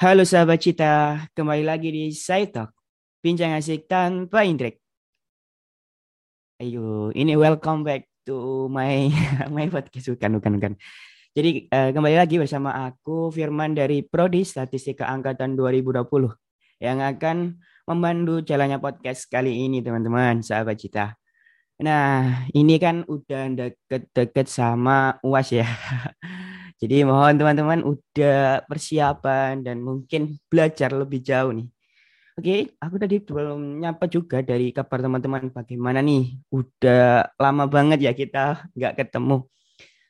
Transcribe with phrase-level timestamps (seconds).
[0.00, 2.72] Halo sahabat cita, kembali lagi di Side Talk,
[3.20, 4.80] bincang asik tanpa intrik.
[6.56, 9.12] Ayo, ini welcome back to my
[9.52, 10.72] my podcast bukan bukan bukan.
[11.36, 16.08] Jadi uh, kembali lagi bersama aku Firman dari Prodi Statistika Angkatan 2020
[16.80, 21.12] yang akan membantu jalannya podcast kali ini teman-teman sahabat cita.
[21.84, 25.68] Nah, ini kan udah deket-deket sama UAS ya.
[26.80, 31.68] Jadi mohon teman-teman udah persiapan dan mungkin belajar lebih jauh nih.
[32.40, 36.40] Oke, aku tadi belum nyapa juga dari kabar teman-teman bagaimana nih.
[36.48, 39.44] Udah lama banget ya kita nggak ketemu.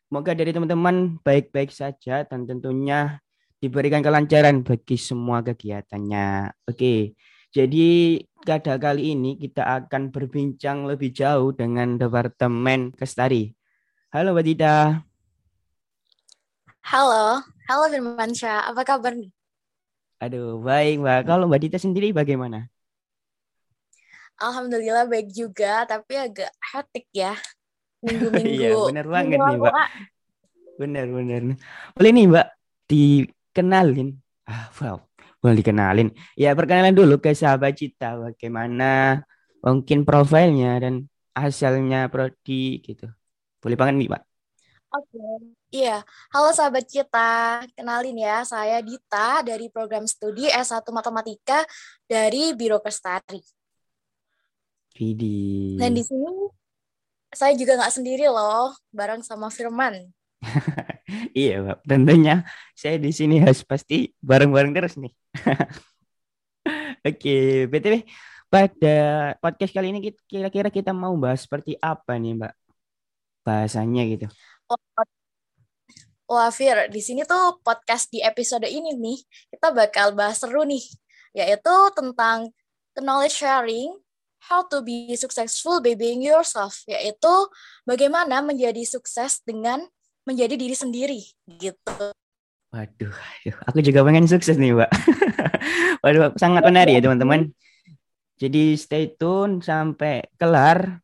[0.06, 3.18] Semoga dari teman-teman baik-baik saja dan tentunya
[3.58, 6.54] diberikan kelancaran bagi semua kegiatannya.
[6.70, 7.18] Oke,
[7.50, 13.50] jadi pada kali ini kita akan berbincang lebih jauh dengan Departemen Kestari.
[14.14, 15.09] Halo Mbak Dita.
[16.84, 19.30] Halo, halo Firmansyah, apa kabar nih?
[20.24, 21.18] Aduh, baik Mbak.
[21.28, 22.58] Kalau Mbak Dita sendiri bagaimana?
[24.40, 27.36] Alhamdulillah baik juga, tapi agak hektik ya.
[28.04, 28.48] Minggu-minggu.
[28.56, 29.74] iya, benar banget nih Mbak.
[30.80, 31.42] Benar, benar.
[31.96, 32.46] Boleh nih Mbak,
[32.90, 34.08] dikenalin.
[34.48, 34.96] Ah, wow.
[35.40, 36.08] Boleh dikenalin.
[36.36, 38.16] Ya, perkenalan dulu ke sahabat Cita.
[38.16, 39.20] Bagaimana
[39.64, 40.94] mungkin profilnya dan
[41.36, 43.08] asalnya prodi gitu.
[43.60, 44.22] Boleh banget nih Mbak.
[44.90, 45.34] Oke, okay.
[45.70, 46.02] iya.
[46.34, 51.62] Halo sahabat kita, kenalin ya, saya Dita dari program studi S1 Matematika
[52.10, 53.38] dari Biro Kestari.
[54.90, 55.78] Vidi.
[55.78, 56.50] Dan di sini
[57.30, 60.10] saya juga nggak sendiri loh, bareng sama Firman.
[61.38, 61.86] iya, Pak.
[61.86, 62.42] Tentunya
[62.74, 65.14] saya di sini harus pasti bareng-bareng terus nih.
[67.06, 68.10] Oke, BTW
[68.50, 68.98] pada
[69.38, 72.52] podcast kali ini kira-kira kita mau bahas seperti apa nih, Mbak?
[73.46, 74.26] Bahasanya gitu.
[76.30, 79.18] Wah, Fir, di sini tuh podcast di episode ini nih,
[79.50, 80.86] kita bakal bahas seru nih,
[81.34, 82.54] yaitu tentang
[82.94, 83.98] knowledge sharing,
[84.46, 87.34] how to be successful by being yourself, yaitu
[87.82, 89.82] bagaimana menjadi sukses dengan
[90.22, 91.20] menjadi diri sendiri,
[91.58, 92.14] gitu.
[92.70, 93.16] Waduh,
[93.66, 94.90] aku juga pengen sukses nih, Mbak.
[96.06, 97.50] Waduh, sangat menarik ya, teman-teman.
[98.38, 101.02] Jadi stay tune sampai kelar,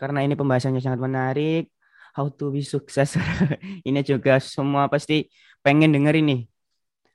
[0.00, 1.71] karena ini pembahasannya sangat menarik
[2.12, 3.16] how to be sukses.
[3.88, 5.28] ini juga semua pasti
[5.64, 6.44] pengen denger ini.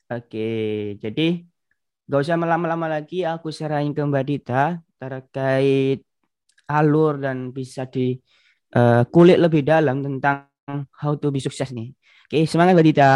[0.07, 0.49] Oke,
[1.03, 1.43] jadi
[2.07, 6.01] gak usah lama-lama lagi aku serahin ke Mbak Dita terkait
[6.67, 8.15] alur dan bisa di
[8.75, 10.47] uh, kulik lebih dalam tentang
[10.99, 11.91] how to be sukses nih.
[12.27, 13.11] Oke, semangat Mbak Dita.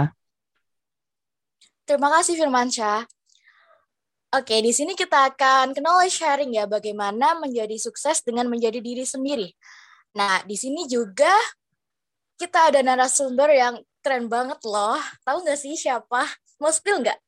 [1.88, 3.04] Terima kasih Firmansyah.
[4.32, 9.52] Oke, di sini kita akan kenal sharing ya bagaimana menjadi sukses dengan menjadi diri sendiri.
[10.16, 11.32] Nah, di sini juga
[12.42, 14.98] kita ada narasumber yang keren banget loh.
[15.22, 16.26] Tahu nggak sih siapa?
[16.58, 17.20] Mau spill nggak?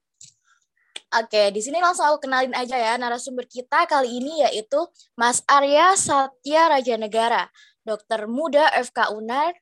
[1.21, 4.81] Oke, di sini langsung aku kenalin aja ya narasumber kita kali ini yaitu
[5.13, 7.45] Mas Arya Satya Raja Negara,
[7.85, 9.53] dokter muda FK UNAR,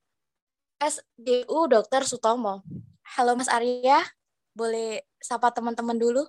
[0.80, 2.08] SDU Dr.
[2.08, 2.64] Sutomo.
[3.20, 4.00] Halo Mas Arya,
[4.56, 6.24] boleh sapa teman-teman dulu?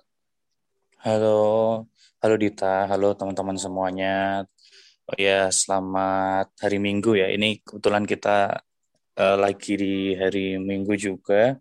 [0.99, 1.87] Halo,
[2.19, 4.43] halo Dita, halo teman-teman semuanya.
[5.07, 7.31] Oh ya, selamat hari Minggu ya.
[7.31, 8.59] Ini kebetulan kita
[9.19, 11.57] uh, lagi di hari Minggu juga.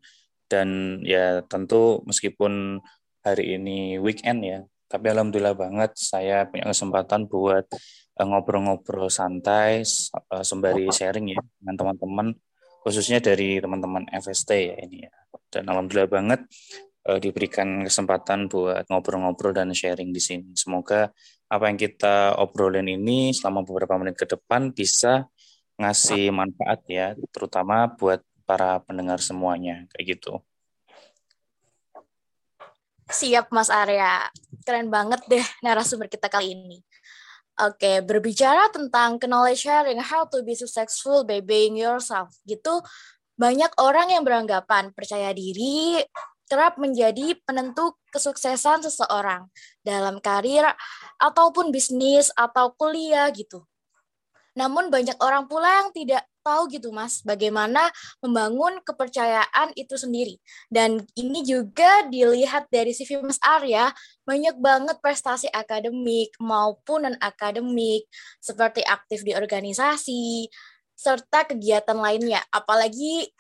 [0.48, 2.76] Dan ya tentu meskipun
[3.24, 4.60] hari ini weekend ya
[4.92, 7.64] tapi alhamdulillah banget saya punya kesempatan buat
[8.20, 9.80] uh, ngobrol-ngobrol santai
[10.28, 12.36] uh, sembari sharing ya dengan teman-teman
[12.84, 15.12] khususnya dari teman-teman FST ya ini ya.
[15.48, 16.40] Dan alhamdulillah banget
[17.08, 20.52] uh, diberikan kesempatan buat ngobrol-ngobrol dan sharing di sini.
[20.52, 21.08] Semoga
[21.48, 25.24] apa yang kita obrolin ini selama beberapa menit ke depan bisa
[25.82, 30.38] ngasih manfaat ya, terutama buat para pendengar semuanya kayak gitu.
[33.10, 34.30] Siap Mas Arya,
[34.64, 36.78] keren banget deh narasumber kita kali ini.
[37.60, 42.80] Oke, berbicara tentang knowledge sharing, how to be successful by being yourself, gitu
[43.36, 46.00] banyak orang yang beranggapan percaya diri
[46.48, 49.48] kerap menjadi penentu kesuksesan seseorang
[49.80, 50.68] dalam karir
[51.16, 53.64] ataupun bisnis atau kuliah gitu.
[54.52, 57.88] Namun banyak orang pula yang tidak tahu gitu Mas, bagaimana
[58.20, 60.36] membangun kepercayaan itu sendiri.
[60.68, 63.94] Dan ini juga dilihat dari CV Mas Arya,
[64.26, 68.04] banyak banget prestasi akademik maupun non-akademik,
[68.42, 70.50] seperti aktif di organisasi,
[70.98, 72.42] serta kegiatan lainnya.
[72.50, 73.30] Apalagi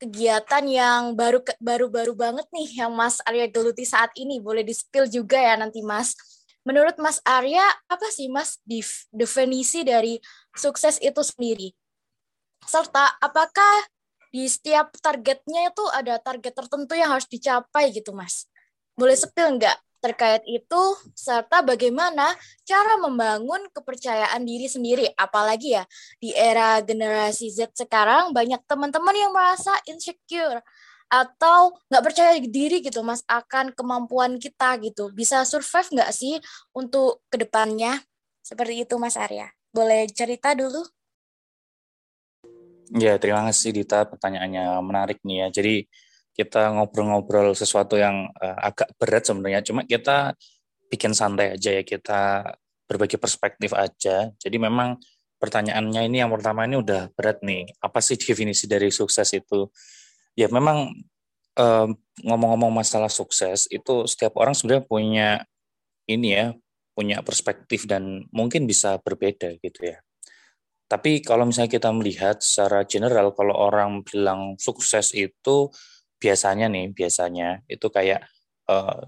[0.00, 4.72] kegiatan yang baru baru baru banget nih yang Mas Arya geluti saat ini boleh di
[4.72, 6.16] spill juga ya nanti Mas
[6.64, 8.60] Menurut Mas Arya, apa sih Mas
[9.10, 10.20] definisi dari
[10.52, 11.72] sukses itu sendiri?
[12.64, 13.88] Serta apakah
[14.30, 18.50] di setiap targetnya itu ada target tertentu yang harus dicapai gitu Mas?
[19.00, 22.32] boleh sepil nggak terkait itu serta bagaimana
[22.64, 25.84] cara membangun kepercayaan diri sendiri apalagi ya
[26.16, 30.64] di era generasi Z sekarang banyak teman-teman yang merasa insecure
[31.10, 36.38] atau nggak percaya diri gitu mas akan kemampuan kita gitu bisa survive nggak sih
[36.70, 37.98] untuk ke depannya
[38.46, 40.86] seperti itu mas Arya boleh cerita dulu
[42.90, 45.62] Ya, terima kasih Dita pertanyaannya menarik nih ya.
[45.62, 45.86] Jadi
[46.34, 50.34] kita ngobrol-ngobrol sesuatu yang uh, agak berat sebenarnya, cuma kita
[50.90, 52.50] bikin santai aja ya, kita
[52.90, 54.34] berbagi perspektif aja.
[54.34, 54.98] Jadi memang
[55.38, 57.70] pertanyaannya ini yang pertama ini udah berat nih.
[57.78, 59.70] Apa sih definisi dari sukses itu?
[60.40, 60.96] Ya memang
[61.60, 65.28] ngomong ngomong-ngomong masalah sukses itu setiap orang sebenarnya punya
[66.08, 66.56] ini ya,
[66.96, 70.00] punya perspektif dan mungkin bisa berbeda gitu ya.
[70.90, 75.70] Tapi kalau misalnya kita melihat secara general, kalau orang bilang sukses itu
[76.18, 78.26] biasanya nih biasanya itu kayak
[78.66, 79.00] uh,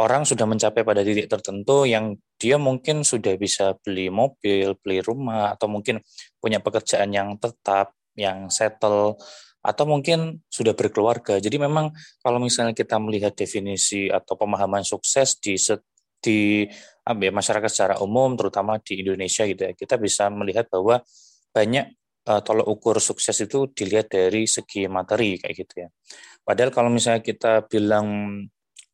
[0.00, 5.54] orang sudah mencapai pada titik tertentu yang dia mungkin sudah bisa beli mobil, beli rumah
[5.54, 6.00] atau mungkin
[6.40, 9.20] punya pekerjaan yang tetap, yang settle
[9.60, 11.36] atau mungkin sudah berkeluarga.
[11.36, 11.92] Jadi memang
[12.24, 15.56] kalau misalnya kita melihat definisi atau pemahaman sukses di
[16.20, 16.68] di
[17.04, 21.00] ya, masyarakat secara umum terutama di Indonesia gitu ya, kita bisa melihat bahwa
[21.52, 21.96] banyak
[22.28, 25.88] uh, tolok ukur sukses itu dilihat dari segi materi kayak gitu ya.
[26.44, 28.08] Padahal kalau misalnya kita bilang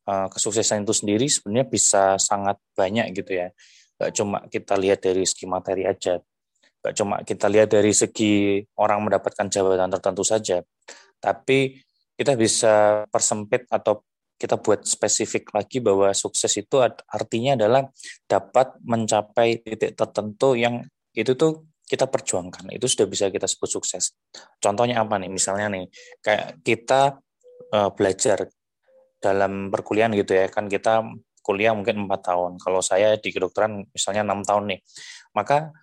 [0.07, 3.47] uh, kesuksesan itu sendiri sebenarnya bisa sangat banyak gitu ya.
[3.97, 6.21] Gak cuma kita lihat dari segi materi aja.
[6.87, 10.63] Gak cuma kita lihat dari segi orang mendapatkan jabatan tertentu saja.
[11.19, 11.75] Tapi
[12.15, 14.07] kita bisa persempit atau
[14.37, 16.79] kita buat spesifik lagi bahwa sukses itu
[17.09, 17.83] artinya adalah
[18.29, 24.13] dapat mencapai titik tertentu yang itu tuh kita perjuangkan itu sudah bisa kita sebut sukses.
[24.61, 25.27] Contohnya apa nih?
[25.27, 25.91] Misalnya nih
[26.21, 27.19] kayak kita
[27.73, 28.47] uh, belajar
[29.17, 31.01] dalam perkuliahan gitu ya kan kita
[31.41, 34.79] kuliah mungkin empat tahun kalau saya di kedokteran misalnya enam tahun nih
[35.33, 35.73] maka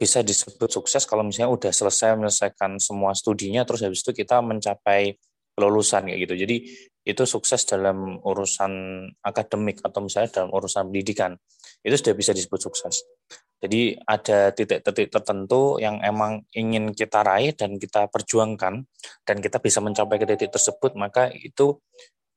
[0.00, 5.20] bisa disebut sukses kalau misalnya udah selesai menyelesaikan semua studinya terus habis itu kita mencapai
[5.52, 6.56] kelulusan kayak gitu jadi
[7.04, 8.72] itu sukses dalam urusan
[9.20, 11.36] akademik atau misalnya dalam urusan pendidikan
[11.84, 13.04] itu sudah bisa disebut sukses
[13.60, 18.88] jadi ada titik-titik tertentu yang emang ingin kita raih dan kita perjuangkan
[19.28, 21.76] dan kita bisa mencapai ke titik tersebut maka itu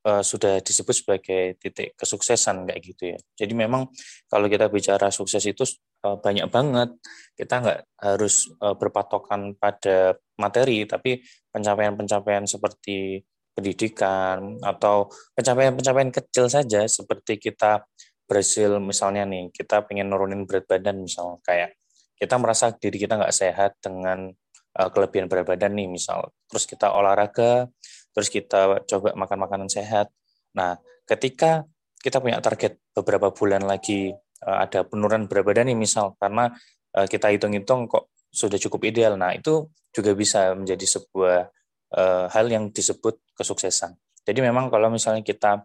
[0.03, 3.17] uh, sudah disebut sebagai titik kesuksesan kayak gitu ya.
[3.39, 3.87] Jadi memang
[4.27, 5.63] kalau kita bicara sukses itu
[6.03, 6.89] banyak banget.
[7.33, 11.23] Kita nggak harus uh, berpatokan pada materi tapi
[11.53, 13.21] pencapaian-pencapaian seperti
[13.53, 15.07] pendidikan atau
[15.37, 17.85] pencapaian-pencapaian kecil saja seperti kita
[18.25, 21.77] berhasil misalnya nih kita pengen nurunin berat badan misal kayak
[22.17, 24.33] kita merasa diri kita nggak sehat dengan
[24.79, 27.69] uh, kelebihan berat badan nih misal terus kita olahraga
[28.15, 30.09] terus kita coba makan makanan sehat
[30.57, 31.69] nah ketika
[32.01, 36.51] kita punya target beberapa bulan lagi ada penurunan berat badan nih misal karena
[36.95, 39.15] uh, kita hitung-hitung kok sudah cukup ideal.
[39.15, 41.47] Nah itu juga bisa menjadi sebuah
[41.93, 43.93] uh, hal yang disebut kesuksesan.
[44.23, 45.63] Jadi memang kalau misalnya kita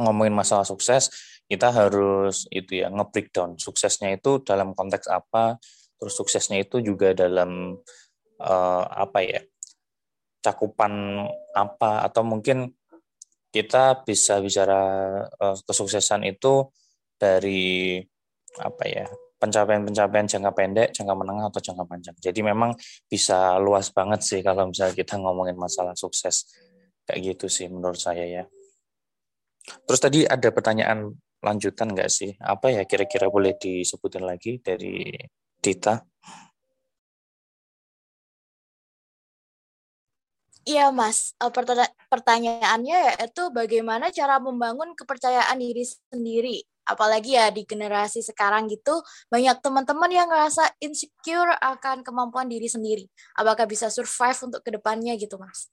[0.00, 1.12] ngomongin masalah sukses,
[1.44, 5.60] kita harus itu ya nge-breakdown suksesnya itu dalam konteks apa,
[6.00, 7.76] terus suksesnya itu juga dalam
[8.40, 9.40] uh, apa ya
[10.42, 11.22] cakupan
[11.54, 12.72] apa atau mungkin
[13.52, 14.80] kita bisa bicara
[15.28, 16.72] uh, kesuksesan itu
[17.22, 18.02] dari
[18.58, 19.06] apa ya
[19.38, 22.14] pencapaian-pencapaian jangka pendek, jangka menengah atau jangka panjang.
[22.18, 22.74] Jadi memang
[23.10, 26.46] bisa luas banget sih kalau misalnya kita ngomongin masalah sukses
[27.06, 28.44] kayak gitu sih menurut saya ya.
[29.86, 31.10] Terus tadi ada pertanyaan
[31.42, 32.34] lanjutan nggak sih?
[32.38, 35.10] Apa ya kira-kira boleh disebutin lagi dari
[35.58, 35.98] Dita?
[40.62, 41.50] Iya Mas, eh,
[42.06, 46.62] pertanyaannya yaitu bagaimana cara membangun kepercayaan diri sendiri.
[46.86, 53.06] Apalagi ya di generasi sekarang gitu, banyak teman-teman yang ngerasa insecure akan kemampuan diri sendiri.
[53.38, 55.70] Apakah bisa survive untuk ke depannya gitu Mas?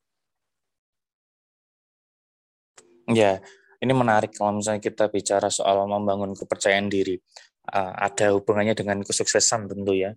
[3.10, 3.42] Ya,
[3.82, 7.18] ini menarik kalau misalnya kita bicara soal membangun kepercayaan diri.
[7.70, 10.14] Uh, ada hubungannya dengan kesuksesan tentu ya.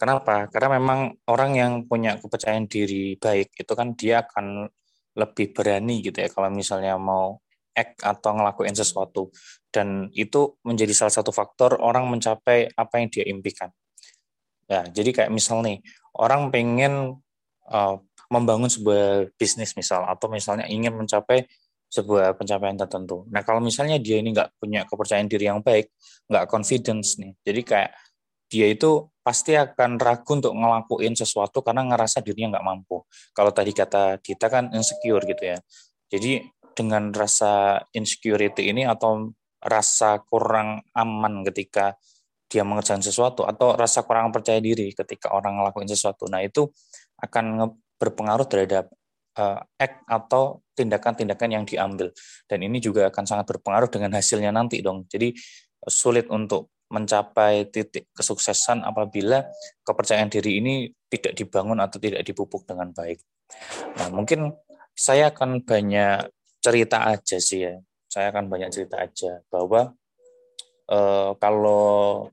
[0.00, 0.48] Kenapa?
[0.48, 4.64] Karena memang orang yang punya kepercayaan diri baik itu kan dia akan
[5.12, 7.42] lebih berani gitu ya kalau misalnya mau
[7.74, 9.30] act atau ngelakuin sesuatu
[9.70, 13.70] dan itu menjadi salah satu faktor orang mencapai apa yang dia impikan.
[14.70, 15.82] Ya, jadi kayak misal nih
[16.14, 17.18] orang pengen
[17.70, 17.96] uh,
[18.30, 21.50] membangun sebuah bisnis misal atau misalnya ingin mencapai
[21.90, 23.26] sebuah pencapaian tertentu.
[23.34, 25.90] Nah kalau misalnya dia ini nggak punya kepercayaan diri yang baik,
[26.30, 27.90] nggak confidence nih, jadi kayak
[28.50, 33.06] dia itu pasti akan ragu untuk ngelakuin sesuatu karena ngerasa dirinya nggak mampu.
[33.30, 35.58] Kalau tadi kata kita kan insecure gitu ya.
[36.10, 36.42] Jadi
[36.74, 41.98] dengan rasa insecurity ini atau rasa kurang aman ketika
[42.50, 46.26] dia mengerjakan sesuatu atau rasa kurang percaya diri ketika orang ngelakuin sesuatu.
[46.26, 46.66] Nah, itu
[47.22, 48.90] akan berpengaruh terhadap
[49.38, 52.10] uh, act atau tindakan-tindakan yang diambil.
[52.50, 55.06] Dan ini juga akan sangat berpengaruh dengan hasilnya nanti dong.
[55.06, 55.30] Jadi
[55.86, 59.46] sulit untuk mencapai titik kesuksesan apabila
[59.86, 60.74] kepercayaan diri ini
[61.06, 63.22] tidak dibangun atau tidak dipupuk dengan baik.
[63.94, 64.50] Nah, mungkin
[64.90, 66.26] saya akan banyak
[66.60, 67.74] cerita aja sih ya.
[68.10, 69.96] Saya akan banyak cerita aja bahwa
[70.90, 72.28] uh, kalau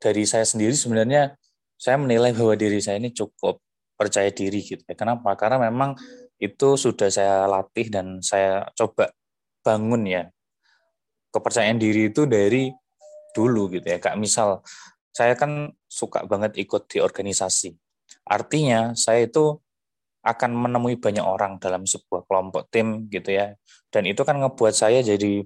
[0.00, 1.36] dari saya sendiri sebenarnya
[1.80, 3.60] saya menilai bahwa diri saya ini cukup
[3.94, 4.94] percaya diri gitu ya.
[4.96, 5.36] Kenapa?
[5.36, 5.96] Karena memang
[6.40, 9.12] itu sudah saya latih dan saya coba
[9.64, 10.22] bangun ya.
[11.34, 12.70] Kepercayaan diri itu dari
[13.34, 13.98] dulu gitu ya.
[13.98, 14.62] Kak misal
[15.10, 17.74] saya kan suka banget ikut di organisasi.
[18.26, 19.63] Artinya saya itu
[20.24, 23.52] akan menemui banyak orang dalam sebuah kelompok tim gitu ya.
[23.92, 25.44] Dan itu kan ngebuat saya jadi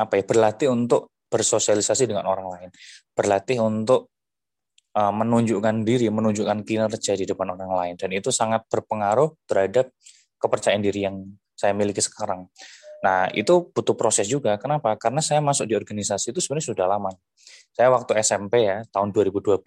[0.00, 2.68] apa ya berlatih untuk bersosialisasi dengan orang lain,
[3.12, 4.08] berlatih untuk
[4.96, 9.92] uh, menunjukkan diri, menunjukkan kinerja di depan orang lain, dan itu sangat berpengaruh terhadap
[10.40, 12.48] kepercayaan diri yang saya miliki sekarang.
[12.98, 14.58] Nah, itu butuh proses juga.
[14.58, 14.98] Kenapa?
[14.98, 17.14] Karena saya masuk di organisasi itu sebenarnya sudah lama.
[17.70, 19.62] Saya waktu SMP ya, tahun 2012,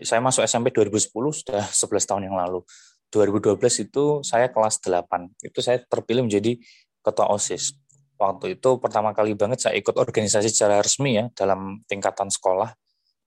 [0.00, 2.64] saya masuk SMP 2010 sudah 11 tahun yang lalu.
[3.10, 5.42] 2012 itu saya kelas 8.
[5.42, 6.58] Itu saya terpilih menjadi
[7.02, 7.74] ketua OSIS
[8.20, 12.76] waktu itu pertama kali banget saya ikut organisasi secara resmi ya dalam tingkatan sekolah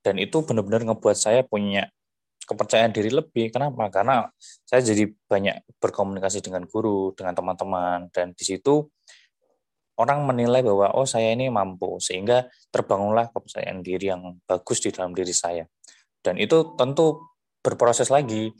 [0.06, 1.90] dan itu benar-benar ngebuat saya punya
[2.44, 3.48] kepercayaan diri lebih.
[3.50, 3.88] Kenapa?
[3.88, 4.28] Karena
[4.68, 8.86] saya jadi banyak berkomunikasi dengan guru, dengan teman-teman dan di situ
[9.96, 15.16] orang menilai bahwa oh saya ini mampu sehingga terbangunlah kepercayaan diri yang bagus di dalam
[15.16, 15.64] diri saya.
[16.20, 17.32] Dan itu tentu
[17.64, 18.52] berproses lagi.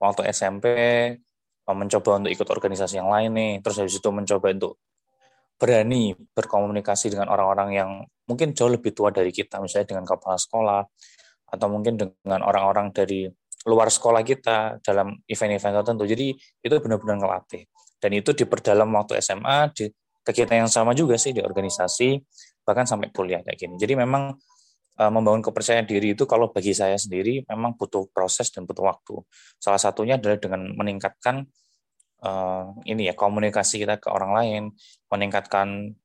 [0.00, 0.64] Waktu SMP
[1.70, 4.82] mencoba untuk ikut organisasi yang lain nih, terus habis itu mencoba untuk
[5.60, 7.90] berani berkomunikasi dengan orang-orang yang
[8.26, 10.82] mungkin jauh lebih tua dari kita, misalnya dengan kepala sekolah,
[11.52, 13.28] atau mungkin dengan orang-orang dari
[13.68, 16.04] luar sekolah kita dalam event-event tertentu.
[16.08, 16.32] Jadi
[16.64, 17.68] itu benar-benar ngelatih.
[18.00, 19.84] Dan itu diperdalam waktu SMA, di
[20.24, 22.16] kegiatan yang sama juga sih di organisasi,
[22.64, 23.76] bahkan sampai kuliah kayak gini.
[23.76, 24.32] Jadi memang
[25.08, 29.16] membangun kepercayaan diri itu kalau bagi saya sendiri memang butuh proses dan butuh waktu.
[29.56, 31.48] Salah satunya adalah dengan meningkatkan
[32.20, 34.62] uh, ini ya komunikasi kita ke orang lain,
[35.08, 35.96] meningkatkan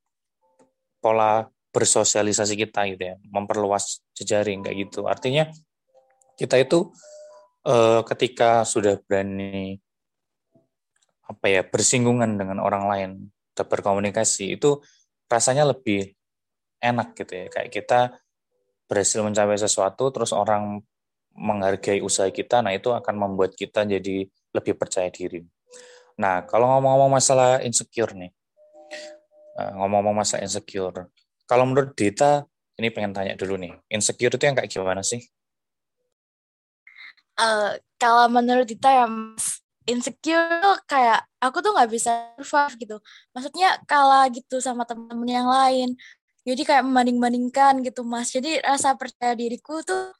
[1.04, 1.44] pola
[1.76, 5.12] bersosialisasi kita gitu ya, memperluas jejaring kayak gitu.
[5.12, 5.52] Artinya
[6.40, 6.96] kita itu
[7.68, 9.76] uh, ketika sudah berani
[11.26, 13.12] apa ya bersinggungan dengan orang lain,
[13.52, 14.80] berkomunikasi itu
[15.28, 16.16] rasanya lebih
[16.80, 17.46] enak gitu ya.
[17.52, 18.00] Kayak kita
[18.86, 20.82] berhasil mencapai sesuatu terus orang
[21.36, 24.24] menghargai usaha kita, nah itu akan membuat kita jadi
[24.56, 25.44] lebih percaya diri.
[26.16, 28.32] Nah, kalau ngomong-ngomong masalah insecure nih,
[29.60, 31.12] eh, ngomong-ngomong masalah insecure,
[31.44, 32.48] kalau menurut Dita,
[32.80, 35.20] ini pengen tanya dulu nih, insecure itu yang kayak gimana sih?
[37.36, 39.06] Uh, kalau menurut Dita ya,
[39.86, 42.98] insecure kayak aku tuh nggak bisa survive gitu.
[43.36, 45.90] Maksudnya kalah gitu sama temen-temen yang lain.
[46.46, 48.30] Jadi kayak membanding-bandingkan gitu mas.
[48.30, 50.14] Jadi rasa percaya diriku tuh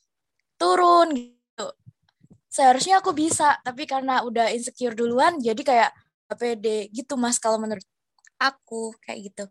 [0.58, 1.68] turun gitu.
[2.50, 5.92] Seharusnya aku bisa tapi karena udah insecure duluan jadi kayak
[6.34, 7.86] pede gitu mas kalau menurut
[8.42, 9.46] aku kayak gitu.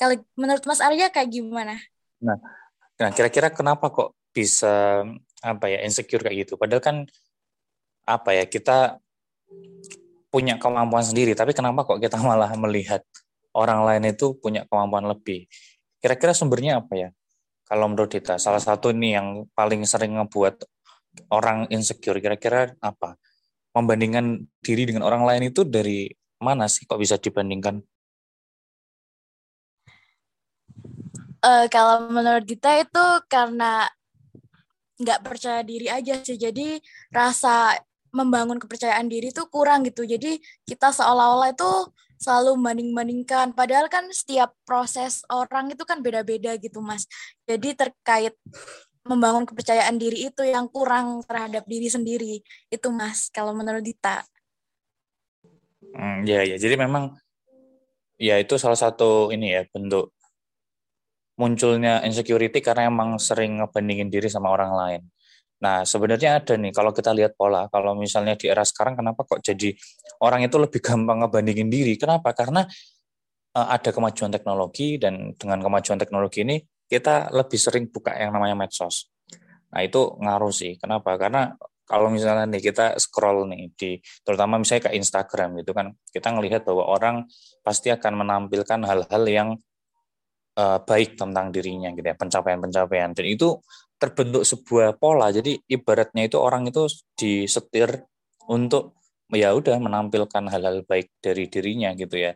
[0.00, 1.76] Kalau menurut mas Arya kayak gimana?
[2.24, 2.40] Nah
[2.94, 5.04] nah kira-kira kenapa kok bisa
[5.44, 6.56] apa ya insecure kayak gitu?
[6.56, 6.96] Padahal kan
[8.08, 8.96] apa ya kita
[10.34, 13.04] punya kemampuan sendiri tapi kenapa kok kita malah melihat
[13.54, 15.46] orang lain itu punya kemampuan lebih
[16.04, 17.08] kira-kira sumbernya apa ya
[17.64, 20.68] kalau menurut kita salah satu ini yang paling sering ngebuat
[21.32, 23.16] orang insecure kira-kira apa?
[23.74, 26.06] Membandingkan diri dengan orang lain itu dari
[26.38, 27.82] mana sih kok bisa dibandingkan?
[31.44, 33.88] Uh, kalau menurut kita itu karena
[35.00, 36.38] nggak percaya diri aja sih.
[36.38, 36.78] Jadi
[37.10, 37.76] rasa
[38.14, 40.06] membangun kepercayaan diri itu kurang gitu.
[40.06, 41.70] Jadi kita seolah-olah itu
[42.18, 43.52] selalu banding-bandingkan.
[43.52, 47.06] Padahal kan setiap proses orang itu kan beda-beda gitu, Mas.
[47.44, 48.34] Jadi terkait
[49.04, 52.40] membangun kepercayaan diri itu yang kurang terhadap diri sendiri
[52.72, 54.24] itu mas kalau menurut Dita
[55.92, 57.12] hmm, ya ya jadi memang
[58.16, 60.08] ya itu salah satu ini ya bentuk
[61.36, 65.02] munculnya insecurity karena emang sering ngebandingin diri sama orang lain
[65.64, 69.40] nah sebenarnya ada nih kalau kita lihat pola kalau misalnya di era sekarang kenapa kok
[69.40, 69.72] jadi
[70.20, 72.68] orang itu lebih gampang ngebandingin diri kenapa karena
[73.56, 78.54] uh, ada kemajuan teknologi dan dengan kemajuan teknologi ini kita lebih sering buka yang namanya
[78.58, 79.08] medsos.
[79.72, 80.76] Nah itu ngaruh sih.
[80.76, 81.16] Kenapa?
[81.16, 81.50] Karena
[81.88, 83.90] kalau misalnya nih kita scroll nih di
[84.24, 87.16] terutama misalnya ke Instagram gitu kan kita ngelihat bahwa orang
[87.60, 89.48] pasti akan menampilkan hal-hal yang
[90.56, 93.60] uh, baik tentang dirinya gitu ya pencapaian-pencapaian dan itu
[93.98, 95.30] terbentuk sebuah pola.
[95.30, 96.86] Jadi ibaratnya itu orang itu
[97.16, 98.04] disetir
[98.50, 98.98] untuk
[99.32, 102.32] ya udah menampilkan hal-hal baik dari dirinya gitu ya.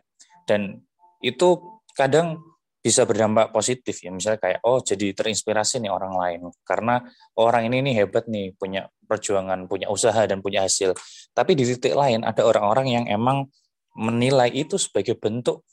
[0.47, 0.81] Dan
[1.21, 1.59] itu
[1.93, 2.41] kadang
[2.79, 4.09] bisa berdampak positif ya.
[4.09, 6.39] Misalnya kayak oh jadi terinspirasi nih orang lain.
[6.63, 7.03] Karena
[7.37, 10.95] orang ini nih hebat nih punya perjuangan punya usaha dan punya hasil.
[11.35, 13.49] Tapi di titik lain ada orang-orang yang emang
[13.97, 15.65] menilai itu sebagai bentuk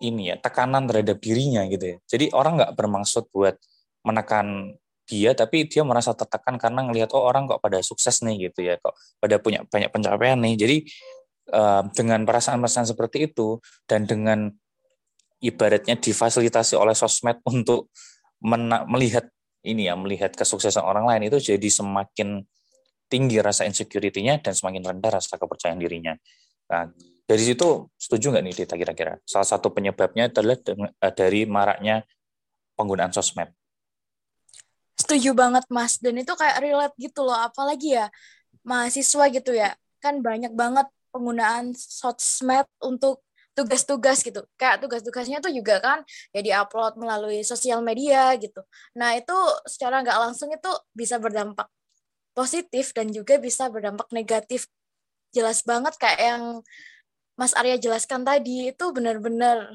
[0.00, 1.96] ini ya tekanan terhadap dirinya gitu ya.
[2.04, 3.56] Jadi orang nggak bermaksud buat
[4.04, 4.76] menekan
[5.10, 8.78] dia tapi dia merasa tertekan karena ngelihat oh orang kok pada sukses nih gitu ya
[8.78, 10.76] kok pada punya banyak pencapaian nih jadi
[11.50, 13.58] uh, dengan perasaan-perasaan seperti itu
[13.90, 14.54] dan dengan
[15.42, 17.90] ibaratnya difasilitasi oleh sosmed untuk
[18.86, 19.26] melihat
[19.66, 22.40] ini ya melihat kesuksesan orang lain itu jadi semakin
[23.10, 26.14] tinggi rasa insecurity-nya dan semakin rendah rasa kepercayaan dirinya.
[26.70, 26.88] Nah,
[27.26, 29.18] dari situ setuju nggak nih Dita kira-kira?
[29.26, 32.06] Salah satu penyebabnya adalah eh, dari maraknya
[32.78, 33.50] penggunaan sosmed.
[35.00, 38.12] Setuju banget Mas, dan itu kayak relate gitu loh, apalagi ya
[38.68, 39.72] mahasiswa gitu ya,
[40.04, 43.24] kan banyak banget penggunaan sosmed untuk
[43.56, 44.44] tugas-tugas gitu.
[44.60, 46.04] Kayak tugas-tugasnya tuh juga kan
[46.36, 48.60] ya diupload melalui sosial media gitu.
[48.96, 49.34] Nah itu
[49.66, 51.66] secara nggak langsung itu bisa berdampak
[52.36, 54.68] positif dan juga bisa berdampak negatif.
[55.34, 56.44] Jelas banget kayak yang
[57.40, 59.72] Mas Arya jelaskan tadi itu benar-benar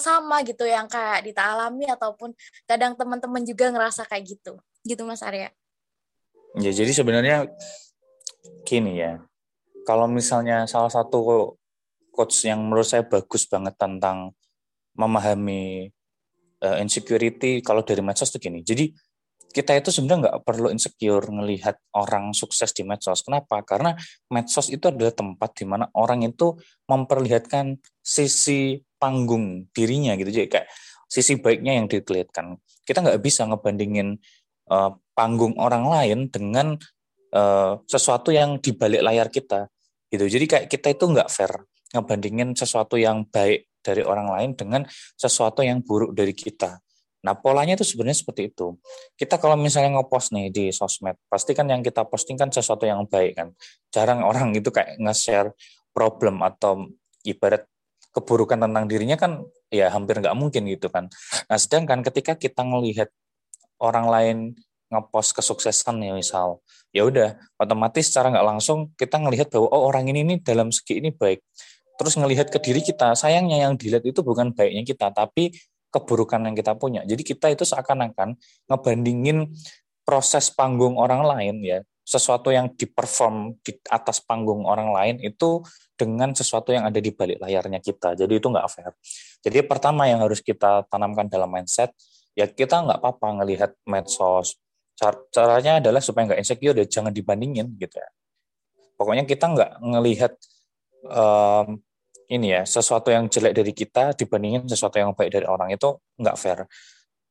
[0.00, 2.34] sama gitu yang kayak Dita alami ataupun
[2.66, 4.58] kadang teman-teman juga ngerasa kayak gitu.
[4.82, 5.52] Gitu Mas Arya.
[6.58, 7.46] Ya jadi sebenarnya
[8.66, 9.22] gini ya.
[9.86, 11.54] Kalau misalnya salah satu
[12.10, 14.34] quotes yang menurut saya bagus banget tentang
[14.98, 15.88] memahami
[16.60, 18.60] uh, insecurity kalau dari medsos tuh gini.
[18.60, 18.92] Jadi
[19.50, 23.26] kita itu sebenarnya nggak perlu insecure ngelihat orang sukses di medsos.
[23.26, 23.62] Kenapa?
[23.66, 23.98] Karena
[24.30, 26.54] medsos itu adalah tempat di mana orang itu
[26.86, 30.28] memperlihatkan sisi panggung dirinya gitu.
[30.28, 30.68] Jadi kayak
[31.08, 32.60] sisi baiknya yang dilihatkan.
[32.84, 34.20] Kita nggak bisa ngebandingin
[34.70, 36.76] uh, panggung orang lain dengan
[37.34, 39.66] uh, sesuatu yang di balik layar kita
[40.12, 40.28] gitu.
[40.28, 41.52] Jadi kayak kita itu nggak fair
[41.90, 44.82] ngebandingin sesuatu yang baik dari orang lain dengan
[45.18, 46.78] sesuatu yang buruk dari kita.
[47.20, 48.80] Nah, polanya itu sebenarnya seperti itu.
[49.12, 53.04] Kita kalau misalnya ngepost nih di sosmed, pasti kan yang kita posting kan sesuatu yang
[53.04, 53.52] baik kan.
[53.92, 55.52] Jarang orang itu kayak nge-share
[55.92, 56.88] problem atau
[57.26, 57.68] ibarat
[58.10, 61.06] keburukan tentang dirinya kan ya hampir nggak mungkin gitu kan.
[61.46, 63.10] Nah, sedangkan ketika kita ngelihat
[63.80, 64.38] orang lain
[64.90, 66.58] ngepost kesuksesan ya misal
[66.90, 70.98] ya udah otomatis secara nggak langsung kita ngelihat bahwa oh orang ini nih dalam segi
[70.98, 71.38] ini baik
[71.94, 75.54] terus ngelihat ke diri kita sayangnya yang dilihat itu bukan baiknya kita tapi
[75.94, 78.34] keburukan yang kita punya jadi kita itu seakan-akan
[78.66, 79.54] ngebandingin
[80.02, 81.78] proses panggung orang lain ya
[82.10, 85.62] sesuatu yang diperform di atas panggung orang lain itu
[85.94, 88.18] dengan sesuatu yang ada di balik layarnya kita.
[88.18, 88.90] Jadi itu nggak fair.
[89.46, 91.94] Jadi pertama yang harus kita tanamkan dalam mindset
[92.34, 94.58] ya kita nggak apa-apa ngelihat medsos.
[95.30, 98.10] Caranya adalah supaya nggak insecure ya jangan dibandingin gitu ya.
[98.98, 100.32] Pokoknya kita nggak ngelihat
[101.06, 101.78] um,
[102.26, 105.70] ini ya sesuatu yang jelek dari kita dibandingin sesuatu yang baik dari orang.
[105.70, 106.66] Itu nggak fair.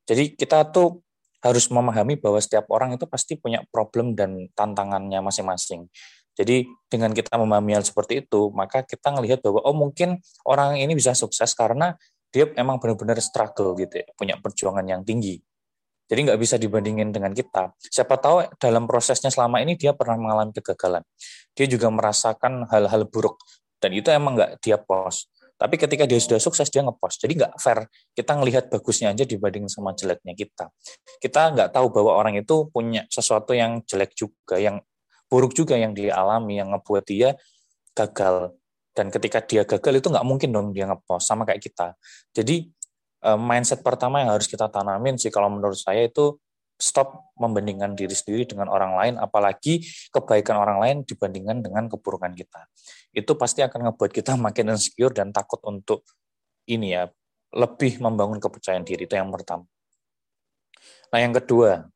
[0.08, 1.04] Jadi kita tuh
[1.40, 5.88] harus memahami bahwa setiap orang itu pasti punya problem dan tantangannya masing-masing.
[6.36, 10.96] Jadi dengan kita memahami hal seperti itu, maka kita ngelihat bahwa oh mungkin orang ini
[10.96, 11.96] bisa sukses karena
[12.32, 15.40] dia emang benar-benar struggle gitu ya, punya perjuangan yang tinggi.
[16.10, 17.76] Jadi nggak bisa dibandingin dengan kita.
[17.78, 21.06] Siapa tahu dalam prosesnya selama ini dia pernah mengalami kegagalan.
[21.54, 23.38] Dia juga merasakan hal-hal buruk
[23.78, 27.20] dan itu emang nggak dia post tapi ketika dia sudah sukses dia ngepost.
[27.20, 27.84] Jadi nggak fair.
[28.16, 30.72] Kita ngelihat bagusnya aja dibanding sama jeleknya kita.
[31.20, 34.80] Kita nggak tahu bahwa orang itu punya sesuatu yang jelek juga yang
[35.28, 37.36] buruk juga yang dia alami yang ngebuat dia
[37.92, 38.56] gagal.
[38.96, 42.00] Dan ketika dia gagal itu nggak mungkin dong dia ngepost sama kayak kita.
[42.32, 42.72] Jadi
[43.28, 46.40] eh, mindset pertama yang harus kita tanamin sih kalau menurut saya itu
[46.80, 49.84] stop membandingkan diri sendiri dengan orang lain, apalagi
[50.16, 52.72] kebaikan orang lain dibandingkan dengan keburukan kita.
[53.14, 56.06] Itu pasti akan ngebuat kita makin insecure dan takut untuk
[56.70, 57.10] ini ya,
[57.56, 59.10] lebih membangun kepercayaan diri.
[59.10, 59.66] Itu yang pertama.
[61.10, 61.90] Nah, yang kedua.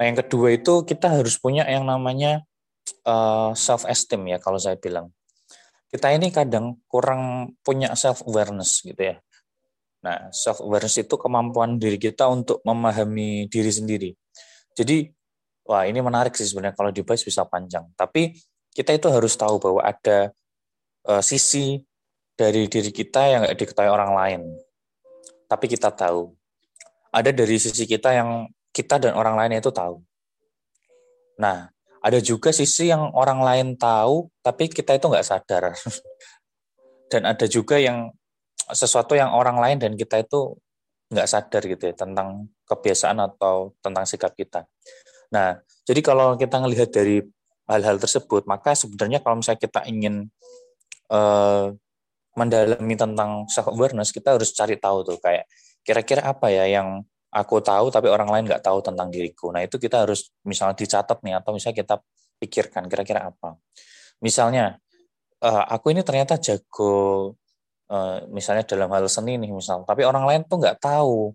[0.00, 2.40] Nah, yang kedua itu kita harus punya yang namanya
[3.04, 5.12] uh, eh, self esteem ya kalau saya bilang.
[5.90, 9.16] Kita ini kadang kurang punya self awareness gitu ya.
[10.06, 14.10] Nah, self awareness itu kemampuan diri kita untuk memahami diri sendiri.
[14.72, 15.10] Jadi,
[15.66, 17.90] wah ini menarik sih sebenarnya kalau dibahas bisa panjang.
[17.98, 18.32] Tapi
[18.80, 20.32] kita itu harus tahu bahwa ada
[21.04, 21.84] uh, sisi
[22.32, 24.40] dari diri kita yang nggak diketahui orang lain.
[25.44, 26.32] Tapi kita tahu.
[27.12, 30.00] Ada dari sisi kita yang kita dan orang lain itu tahu.
[31.36, 31.68] Nah,
[32.00, 35.76] ada juga sisi yang orang lain tahu tapi kita itu nggak sadar
[37.12, 38.08] dan ada juga yang
[38.72, 40.56] sesuatu yang orang lain dan kita itu
[41.12, 44.64] nggak sadar gitu ya tentang kebiasaan atau tentang sikap kita.
[45.34, 47.20] Nah, jadi kalau kita melihat dari
[47.70, 50.26] hal-hal tersebut, maka sebenarnya kalau misalnya kita ingin
[51.14, 51.70] uh,
[52.34, 55.46] mendalami tentang self awareness, kita harus cari tahu tuh kayak
[55.86, 59.54] kira-kira apa ya yang aku tahu tapi orang lain nggak tahu tentang diriku.
[59.54, 61.94] Nah, itu kita harus misalnya dicatat nih atau misalnya kita
[62.42, 63.54] pikirkan kira-kira apa.
[64.18, 64.76] Misalnya
[65.46, 67.34] uh, aku ini ternyata jago
[67.88, 71.32] uh, misalnya dalam hal seni nih misal, tapi orang lain tuh nggak tahu,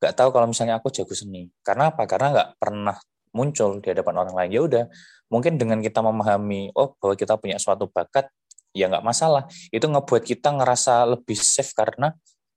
[0.00, 1.48] nggak tahu kalau misalnya aku jago seni.
[1.64, 2.04] Karena apa?
[2.04, 2.96] Karena nggak pernah
[3.30, 4.50] muncul di hadapan orang lain.
[4.50, 4.84] Ya udah,
[5.30, 8.28] mungkin dengan kita memahami, oh bahwa kita punya suatu bakat,
[8.74, 9.46] ya nggak masalah.
[9.70, 12.14] Itu ngebuat kita ngerasa lebih safe karena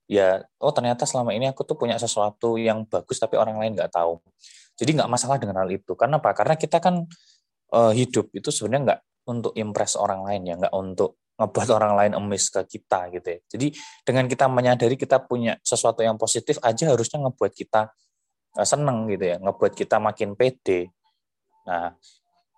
[0.09, 3.93] ya, oh ternyata selama ini aku tuh punya sesuatu yang bagus tapi orang lain nggak
[3.93, 4.21] tahu.
[4.73, 5.93] Jadi nggak masalah dengan hal itu.
[5.93, 6.33] Karena apa?
[6.33, 7.05] Karena kita kan
[7.73, 12.11] uh, hidup itu sebenarnya nggak untuk impress orang lain ya, nggak untuk ngebuat orang lain
[12.13, 13.39] emis ke kita gitu ya.
[13.49, 13.67] Jadi
[14.05, 17.89] dengan kita menyadari kita punya sesuatu yang positif aja harusnya ngebuat kita
[18.61, 20.93] seneng gitu ya, ngebuat kita makin pede.
[21.65, 21.97] Nah,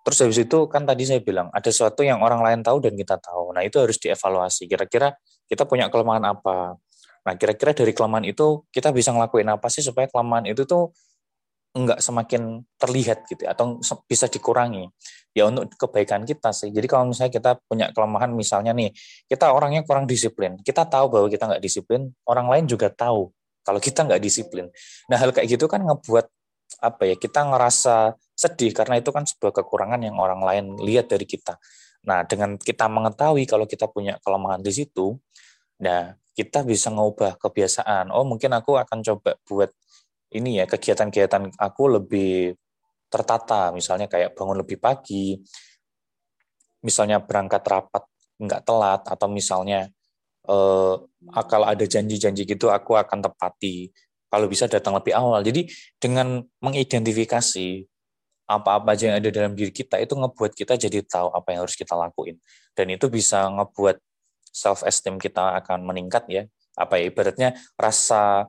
[0.04, 3.16] terus habis itu kan tadi saya bilang ada sesuatu yang orang lain tahu dan kita
[3.16, 3.56] tahu.
[3.56, 4.68] Nah, itu harus dievaluasi.
[4.68, 5.16] Kira-kira
[5.48, 6.76] kita punya kelemahan apa?
[7.26, 10.92] Nah, kira-kira dari kelemahan itu kita bisa ngelakuin apa sih supaya kelemahan itu tuh
[11.76, 13.76] enggak semakin terlihat gitu ya, atau
[14.08, 14.88] bisa dikurangi
[15.36, 18.96] ya untuk kebaikan kita sih jadi kalau misalnya kita punya kelemahan misalnya nih
[19.28, 23.28] kita orangnya kurang disiplin kita tahu bahwa kita nggak disiplin orang lain juga tahu
[23.66, 24.70] kalau kita nggak disiplin.
[25.10, 26.30] Nah hal kayak gitu kan ngebuat
[26.86, 31.26] apa ya kita ngerasa sedih karena itu kan sebuah kekurangan yang orang lain lihat dari
[31.26, 31.58] kita.
[32.06, 35.18] Nah dengan kita mengetahui kalau kita punya kelemahan di situ
[35.82, 38.14] nah kita bisa ngubah kebiasaan.
[38.14, 39.72] Oh mungkin aku akan coba buat
[40.36, 42.52] ini ya kegiatan-kegiatan aku lebih
[43.08, 45.38] tertata, misalnya kayak bangun lebih pagi,
[46.82, 48.04] misalnya berangkat rapat
[48.36, 49.88] nggak telat, atau misalnya
[50.46, 50.94] eh,
[51.50, 53.90] kalau ada janji-janji gitu aku akan tepati,
[54.30, 55.42] kalau bisa datang lebih awal.
[55.42, 57.86] Jadi dengan mengidentifikasi
[58.46, 61.74] apa-apa aja yang ada dalam diri kita itu ngebuat kita jadi tahu apa yang harus
[61.74, 62.38] kita lakuin.
[62.78, 63.98] Dan itu bisa ngebuat
[64.54, 66.42] self esteem kita akan meningkat ya.
[66.78, 68.46] Apa ya ibaratnya rasa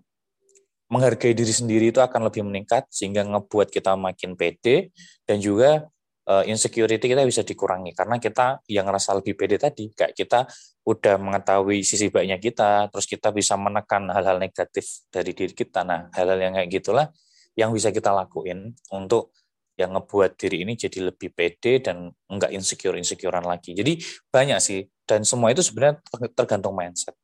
[0.87, 4.95] menghargai diri sendiri itu akan lebih meningkat sehingga ngebuat kita makin pede
[5.27, 5.83] dan juga
[6.27, 7.95] insecurity kita bisa dikurangi.
[7.95, 10.43] Karena kita yang ngerasa lebih pede tadi kayak kita
[10.83, 15.87] udah mengetahui sisi baiknya kita terus kita bisa menekan hal-hal negatif dari diri kita.
[15.87, 17.07] Nah hal-hal yang kayak gitulah
[17.55, 19.31] yang bisa kita lakuin untuk
[19.77, 23.71] yang ngebuat diri ini jadi lebih pede dan enggak insecure insecurean lagi.
[23.77, 24.83] Jadi banyak sih.
[25.07, 26.03] Dan semua itu sebenarnya
[26.35, 27.15] tergantung mindset.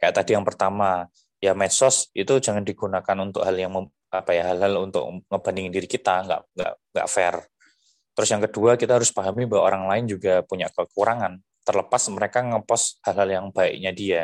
[0.00, 1.04] Kayak tadi yang pertama
[1.36, 3.76] ya medsos itu jangan digunakan untuk hal yang
[4.08, 6.24] apa ya hal-hal untuk ngebandingin diri kita.
[6.24, 7.36] Nggak nggak nggak fair
[8.18, 11.38] terus yang kedua kita harus pahami bahwa orang lain juga punya kekurangan.
[11.62, 14.22] Terlepas mereka ngepost hal-hal yang baiknya dia.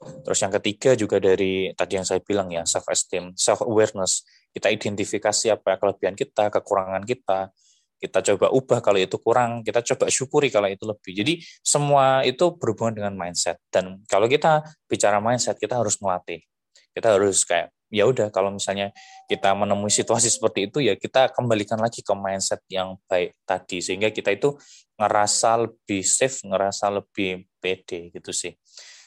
[0.00, 4.70] Terus yang ketiga juga dari tadi yang saya bilang ya self esteem self awareness kita
[4.70, 7.50] identifikasi apa kelebihan kita kekurangan kita.
[7.98, 11.12] Kita coba ubah kalau itu kurang, kita coba syukuri kalau itu lebih.
[11.24, 11.32] Jadi
[11.64, 13.56] semua itu berhubungan dengan mindset.
[13.72, 16.44] Dan kalau kita bicara mindset, kita harus melatih.
[16.92, 18.90] Kita harus kayak ya udah kalau misalnya
[19.24, 24.12] kita menemui situasi seperti itu ya kita kembalikan lagi ke mindset yang baik tadi sehingga
[24.12, 24.52] kita itu
[24.94, 28.54] ngerasa lebih safe, ngerasa lebih pede gitu sih.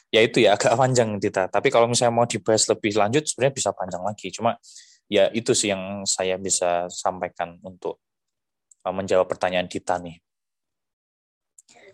[0.08, 1.48] Ya itu ya agak panjang kita.
[1.48, 4.28] Tapi kalau misalnya mau dibahas lebih lanjut sebenarnya bisa panjang lagi.
[4.32, 4.56] Cuma
[5.08, 8.00] ya itu sih yang saya bisa sampaikan untuk
[8.84, 10.20] uh, menjawab pertanyaan kita nih.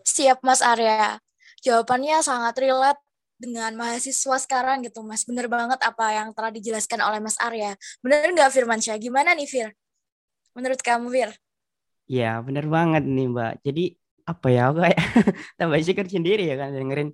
[0.04, 1.18] Siap Mas Arya.
[1.64, 3.00] Jawabannya sangat relate
[3.38, 5.22] dengan mahasiswa sekarang gitu Mas.
[5.28, 7.74] Bener banget apa yang telah dijelaskan oleh Mas Arya.
[8.04, 8.98] Bener nggak Firman Syah?
[9.00, 9.68] Gimana nih Fir?
[10.56, 11.30] Menurut kamu Fir?
[12.08, 13.52] Ya bener banget nih Mbak.
[13.66, 13.82] Jadi
[14.24, 15.00] apa ya aku kayak
[15.58, 17.08] tambah syukur sendiri ya kan dengerin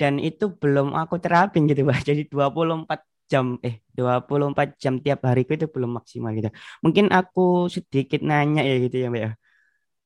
[0.00, 1.98] dan itu belum aku terapin gitu Mbak.
[2.08, 6.50] Jadi 24 jam eh 24 jam tiap hariku itu belum maksimal gitu.
[6.84, 9.32] Mungkin aku sedikit nanya ya gitu ya Mbak ya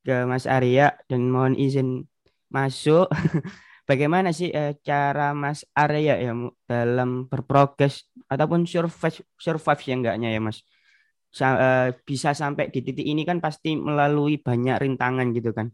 [0.06, 2.06] ke Mas Arya dan mohon izin
[2.54, 3.10] masuk
[3.86, 6.32] Bagaimana sih eh, cara Mas Arya ya
[6.66, 10.58] dalam berprogres ataupun survive survive ya enggaknya ya Mas?
[11.30, 15.70] Sa eh, bisa sampai di titik ini kan pasti melalui banyak rintangan gitu kan.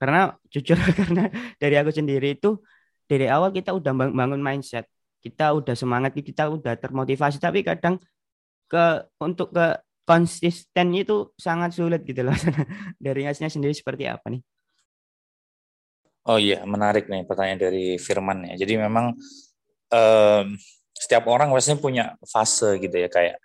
[0.00, 1.30] Karena jujur karena
[1.62, 2.58] dari aku sendiri itu
[3.06, 4.90] dari awal kita udah bangun mindset,
[5.22, 8.02] kita udah semangat, kita udah termotivasi tapi kadang
[8.70, 12.34] ke untuk ke konsisten itu sangat sulit gitu loh.
[13.04, 14.42] dari Masnya sendiri seperti apa nih?
[16.22, 18.54] Oh iya, menarik nih pertanyaan dari Firman ya.
[18.62, 19.18] Jadi memang
[19.90, 20.46] um,
[20.94, 23.42] setiap orang pasti punya fase gitu ya kayak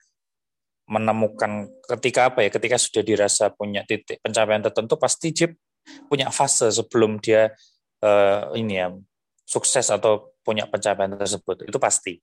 [0.87, 5.51] menemukan ketika apa ya ketika sudah dirasa punya titik pencapaian tertentu pasti dia
[6.07, 7.51] punya fase sebelum dia
[8.05, 8.87] uh, ini ya
[9.43, 12.15] sukses atau punya pencapaian tersebut itu pasti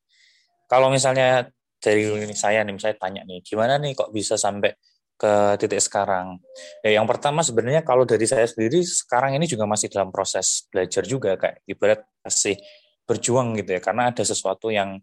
[0.65, 1.45] kalau misalnya
[1.77, 4.73] dari saya nih misalnya tanya nih gimana nih kok bisa sampai
[5.15, 6.43] ke titik sekarang
[6.83, 11.07] ya yang pertama sebenarnya kalau dari saya sendiri sekarang ini juga masih dalam proses belajar
[11.07, 12.59] juga kayak ibarat masih
[13.07, 14.99] berjuang gitu ya karena ada sesuatu yang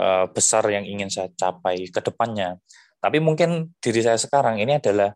[0.00, 2.58] uh, besar yang ingin saya capai ke depannya
[2.98, 5.12] tapi mungkin diri saya sekarang ini adalah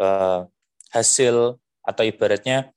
[0.00, 0.40] uh,
[0.90, 2.72] hasil atau ibaratnya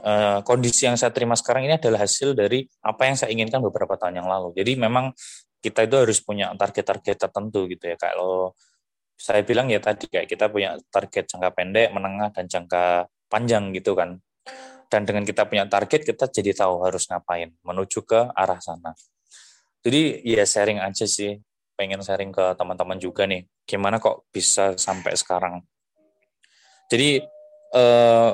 [0.00, 3.94] uh, kondisi yang saya terima sekarang ini adalah hasil dari apa yang saya inginkan beberapa
[4.00, 4.56] tahun yang lalu.
[4.56, 5.12] Jadi memang
[5.60, 7.96] kita itu harus punya target-target tertentu gitu ya.
[8.00, 8.56] Kalau
[9.20, 13.92] saya bilang ya tadi kayak kita punya target jangka pendek, menengah dan jangka panjang gitu
[13.92, 14.16] kan.
[14.88, 18.96] Dan dengan kita punya target kita jadi tahu harus ngapain menuju ke arah sana.
[19.84, 21.36] Jadi ya sharing aja sih
[21.76, 25.60] pengen sharing ke teman-teman juga nih, gimana kok bisa sampai sekarang.
[26.88, 27.20] Jadi
[27.76, 28.32] eh,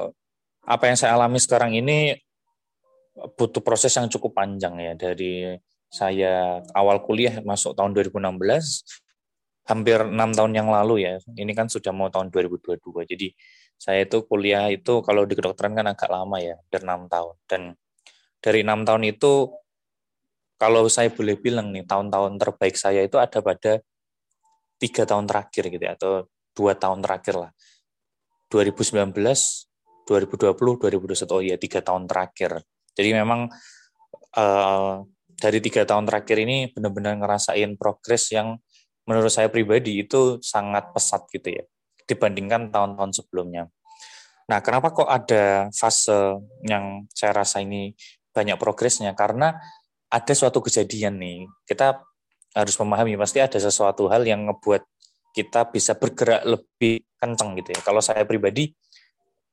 [0.67, 2.15] apa yang saya alami sekarang ini
[3.35, 5.59] butuh proses yang cukup panjang ya dari
[5.91, 9.06] saya awal kuliah masuk tahun 2016
[9.67, 11.19] hampir enam tahun yang lalu ya.
[11.23, 13.29] Ini kan sudah mau tahun 2022 jadi
[13.77, 17.35] saya itu kuliah itu kalau di kedokteran kan agak lama ya hampir enam tahun.
[17.45, 17.63] Dan
[18.41, 19.53] dari enam tahun itu
[20.57, 23.85] kalau saya boleh bilang nih tahun-tahun terbaik saya itu ada pada
[24.81, 26.25] tiga tahun terakhir gitu ya atau
[26.57, 27.51] dua tahun terakhir lah.
[28.49, 29.13] 2019
[30.07, 32.63] 2020 2021 oh iya tiga tahun terakhir.
[32.97, 33.51] Jadi memang
[34.39, 35.05] uh,
[35.37, 38.57] dari tiga tahun terakhir ini benar-benar ngerasain progres yang
[39.07, 41.65] menurut saya pribadi itu sangat pesat gitu ya
[42.07, 43.67] dibandingkan tahun-tahun sebelumnya.
[44.47, 47.99] Nah, kenapa kok ada fase yang saya rasa ini
[48.31, 49.11] banyak progresnya?
[49.19, 49.59] Karena
[50.07, 51.99] ada suatu kejadian nih, kita
[52.55, 54.87] harus memahami pasti ada sesuatu hal yang ngebuat
[55.35, 57.81] kita bisa bergerak lebih kencang gitu ya.
[57.83, 58.71] Kalau saya pribadi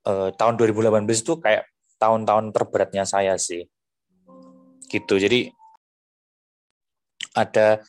[0.05, 1.65] eh, tahun 2018 itu kayak
[1.97, 3.65] tahun-tahun terberatnya saya sih.
[4.87, 5.13] Gitu.
[5.17, 5.49] Jadi
[7.33, 7.81] ada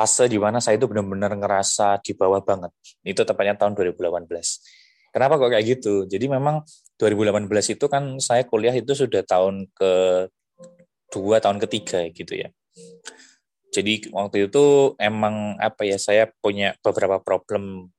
[0.00, 2.72] fase di mana saya itu benar-benar ngerasa di bawah banget.
[3.04, 4.24] Itu tepatnya tahun 2018.
[5.12, 6.08] Kenapa kok kayak gitu?
[6.08, 6.64] Jadi memang
[6.96, 9.92] 2018 itu kan saya kuliah itu sudah tahun ke
[11.12, 12.48] dua tahun ketiga gitu ya.
[13.70, 17.92] Jadi waktu itu emang apa ya saya punya beberapa problem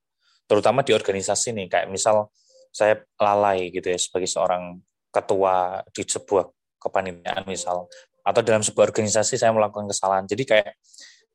[0.49, 2.33] terutama di organisasi nih kayak misal
[2.73, 4.79] saya lalai gitu ya sebagai seorang
[5.11, 6.49] ketua di sebuah
[6.81, 7.87] kepanitiaan misal
[8.23, 10.25] atau dalam sebuah organisasi saya melakukan kesalahan.
[10.27, 10.75] Jadi kayak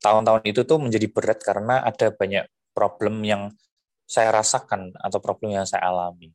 [0.01, 3.49] tahun-tahun itu tuh menjadi berat karena ada banyak problem yang
[4.07, 6.31] saya rasakan atau problem yang saya alami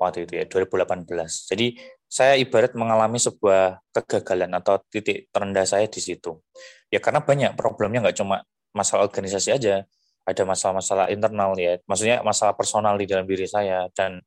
[0.00, 1.52] waktu itu ya 2018.
[1.52, 1.76] Jadi
[2.08, 6.40] saya ibarat mengalami sebuah kegagalan atau titik terendah saya di situ.
[6.88, 9.84] Ya karena banyak problemnya nggak cuma masalah organisasi aja,
[10.24, 14.18] ada masalah-masalah internal ya, maksudnya masalah personal di dalam diri saya dan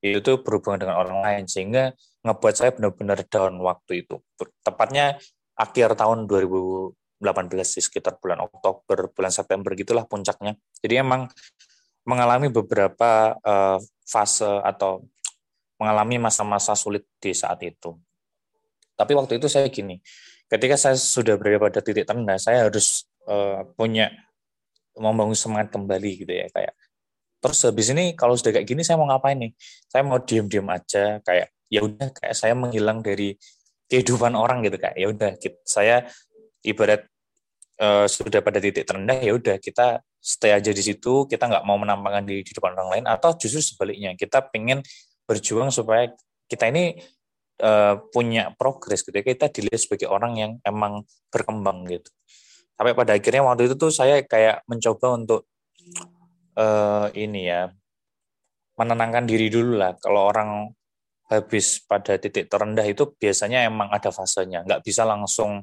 [0.00, 1.92] itu berhubungan dengan orang lain sehingga
[2.24, 4.20] ngebuat saya benar-benar down waktu itu.
[4.64, 5.20] Tepatnya
[5.56, 10.56] akhir tahun 2018 di sekitar bulan Oktober, bulan September gitulah puncaknya.
[10.80, 11.28] Jadi emang
[12.08, 13.78] mengalami beberapa uh,
[14.08, 15.04] fase atau
[15.76, 17.92] mengalami masa-masa sulit di saat itu.
[18.96, 20.00] Tapi waktu itu saya gini,
[20.48, 24.08] ketika saya sudah berada pada titik terendah, saya harus uh, punya
[24.96, 26.74] membangun semangat kembali gitu ya kayak
[27.40, 29.52] terus habis ini kalau sudah kayak gini saya mau ngapain nih
[29.88, 33.32] saya mau diem-diem aja kayak ya udah kayak saya menghilang dari
[33.88, 35.30] kehidupan orang gitu kayak ya udah
[35.64, 36.04] saya
[36.60, 37.08] ibarat
[37.80, 41.80] uh, sudah pada titik terendah ya udah kita stay aja di situ kita nggak mau
[41.80, 44.84] menampakkan diri di depan orang lain atau justru sebaliknya kita pengen
[45.24, 46.12] berjuang supaya
[46.46, 47.00] kita ini
[47.64, 49.24] uh, punya progres gitu ya.
[49.24, 52.12] kita dilihat sebagai orang yang emang berkembang gitu
[52.76, 55.40] sampai pada akhirnya waktu itu tuh saya kayak mencoba untuk
[56.56, 57.72] uh, ini ya
[58.76, 60.72] menenangkan diri dulu lah kalau orang
[61.30, 65.62] habis pada titik terendah itu biasanya emang ada fasenya nggak bisa langsung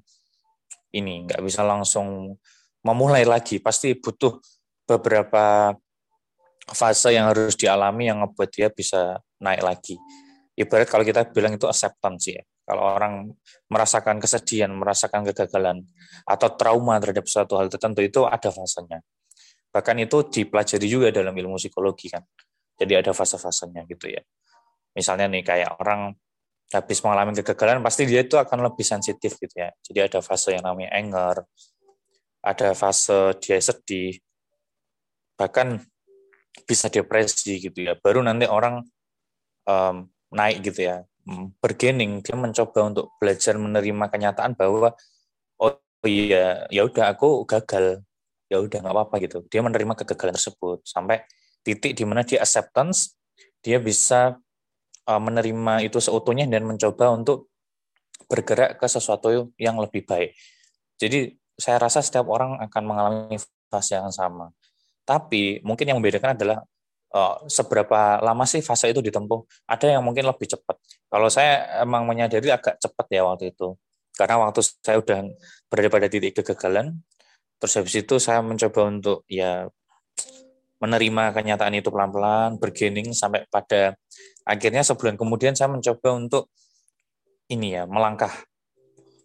[0.95, 2.37] ini nggak bisa langsung
[2.85, 4.39] memulai lagi pasti butuh
[4.87, 5.75] beberapa
[6.71, 9.95] fase yang harus dialami yang membuat dia bisa naik lagi.
[10.57, 12.41] Ibarat kalau kita bilang itu acceptance ya.
[12.67, 13.31] Kalau orang
[13.71, 15.87] merasakan kesedihan, merasakan kegagalan,
[16.27, 18.99] atau trauma terhadap suatu hal tertentu itu ada fasenya.
[19.71, 22.27] Bahkan itu dipelajari juga dalam ilmu psikologi kan.
[22.75, 24.19] Jadi ada fase-fasenya gitu ya.
[24.91, 26.11] Misalnya nih kayak orang
[26.73, 29.71] habis mengalami kegagalan pasti dia itu akan lebih sensitif gitu ya.
[29.83, 31.35] Jadi ada fase yang namanya anger,
[32.43, 34.19] ada fase dia sedih,
[35.39, 35.79] bahkan
[36.67, 37.95] bisa depresi gitu ya.
[37.95, 38.83] Baru nanti orang
[39.63, 41.07] um, naik gitu ya,
[41.59, 44.95] bergening dia mencoba untuk belajar menerima kenyataan bahwa
[45.59, 45.75] oh
[46.07, 48.03] iya ya udah aku gagal
[48.47, 51.27] ya udah nggak apa-apa gitu dia menerima kegagalan tersebut sampai
[51.67, 53.19] titik di mana dia acceptance
[53.59, 54.39] dia bisa
[55.07, 57.49] uh, menerima itu seutuhnya dan mencoba untuk
[58.27, 60.35] bergerak ke sesuatu yang lebih baik
[60.99, 63.37] jadi saya rasa setiap orang akan mengalami
[63.71, 64.51] fase yang sama
[65.07, 66.67] tapi mungkin yang membedakan adalah
[67.15, 69.67] uh, seberapa lama sih fase itu ditempuh.
[69.69, 70.75] Ada yang mungkin lebih cepat.
[71.07, 73.77] Kalau saya emang menyadari agak cepat ya waktu itu.
[74.17, 75.29] Karena waktu saya udah
[75.69, 77.05] berada pada titik kegagalan,
[77.61, 79.69] terus habis itu saya mencoba untuk ya
[80.77, 83.97] menerima kenyataan itu pelan-pelan, bergening sampai pada
[84.45, 86.43] akhirnya sebulan kemudian saya mencoba untuk
[87.49, 88.31] ini ya, melangkah.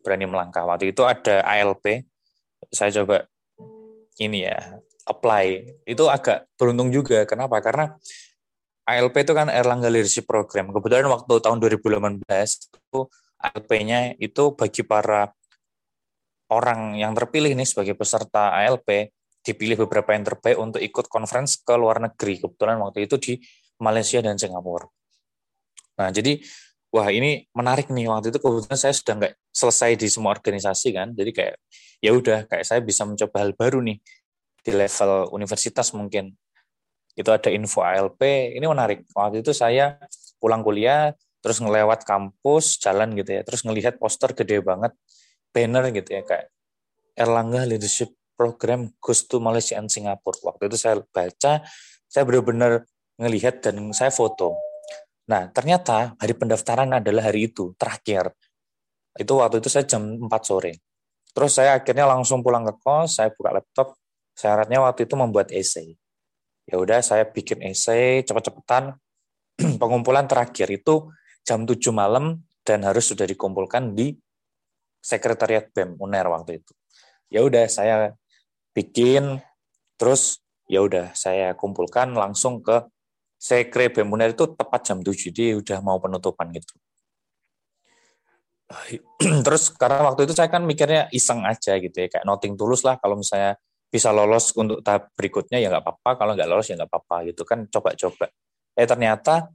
[0.02, 0.66] Berani melangkah.
[0.66, 2.06] Waktu itu ada ALP,
[2.72, 3.26] saya coba
[4.18, 5.46] ini ya, apply
[5.86, 7.26] itu agak beruntung juga.
[7.26, 7.58] Kenapa?
[7.60, 7.94] Karena
[8.82, 10.74] ALP itu kan Erlangga Leadership Program.
[10.74, 13.00] Kebetulan waktu tahun 2018 itu
[13.42, 15.30] ALP-nya itu bagi para
[16.50, 19.10] orang yang terpilih nih sebagai peserta ALP
[19.42, 22.38] dipilih beberapa yang terbaik untuk ikut conference ke luar negeri.
[22.38, 23.32] Kebetulan waktu itu di
[23.82, 24.86] Malaysia dan Singapura.
[25.98, 26.38] Nah, jadi
[26.94, 31.10] wah ini menarik nih waktu itu kebetulan saya sudah nggak selesai di semua organisasi kan.
[31.12, 31.54] Jadi kayak
[31.98, 33.98] ya udah kayak saya bisa mencoba hal baru nih
[34.62, 36.34] di level universitas mungkin
[37.12, 38.22] itu ada info ALP
[38.56, 40.00] ini menarik waktu itu saya
[40.40, 44.94] pulang kuliah terus ngelewat kampus jalan gitu ya terus ngelihat poster gede banget
[45.52, 46.48] banner gitu ya kayak
[47.12, 51.62] Erlangga Leadership Program goes to Malaysia and Singapore waktu itu saya baca
[52.10, 52.82] saya benar-benar
[53.22, 54.58] ngelihat dan saya foto
[55.30, 58.34] nah ternyata hari pendaftaran adalah hari itu terakhir
[59.14, 60.82] itu waktu itu saya jam 4 sore
[61.30, 63.94] terus saya akhirnya langsung pulang ke kos saya buka laptop
[64.32, 65.96] Syaratnya waktu itu membuat esai.
[66.64, 68.96] Ya udah saya bikin esai cepet-cepetan.
[69.80, 71.12] Pengumpulan terakhir itu
[71.44, 74.16] jam 7 malam dan harus sudah dikumpulkan di
[75.02, 76.72] sekretariat BEM UNER waktu itu.
[77.28, 78.14] Ya udah saya
[78.72, 79.40] bikin
[80.00, 82.84] terus ya udah saya kumpulkan langsung ke
[83.36, 86.74] sekre BEM UNER itu tepat jam 7 jadi udah mau penutupan gitu.
[89.44, 92.96] terus karena waktu itu saya kan mikirnya iseng aja gitu ya kayak noting tulus lah
[92.96, 93.60] kalau misalnya
[93.92, 97.44] bisa lolos untuk tahap berikutnya ya nggak apa-apa kalau nggak lolos ya nggak apa-apa gitu
[97.44, 98.32] kan coba-coba.
[98.72, 99.52] Eh ternyata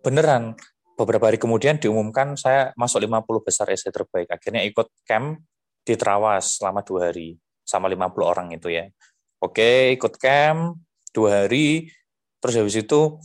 [0.00, 0.56] beneran
[0.96, 5.44] beberapa hari kemudian diumumkan saya masuk 50 besar essay terbaik akhirnya ikut camp
[5.84, 8.86] di Trawas selama dua hari sama 50 orang itu ya
[9.42, 10.78] oke ikut camp
[11.14, 11.90] dua hari
[12.42, 13.18] terus habis itu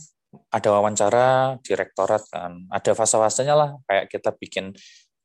[0.52, 4.76] ada wawancara direktorat kan ada fase-fasenya lah kayak kita bikin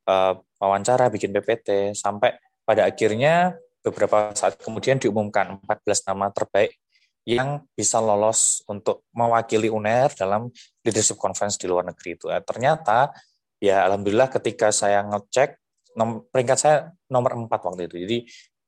[0.07, 6.79] uh, wawancara bikin PPT sampai pada akhirnya beberapa saat kemudian diumumkan 14 nama terbaik
[7.23, 10.51] yang bisa lolos untuk mewakili UNER dalam
[10.83, 12.27] leadership conference di luar negeri itu.
[12.43, 13.11] Ternyata
[13.63, 15.59] ya alhamdulillah ketika saya ngecek
[16.31, 17.95] peringkat saya nomor 4 waktu itu.
[18.07, 18.17] Jadi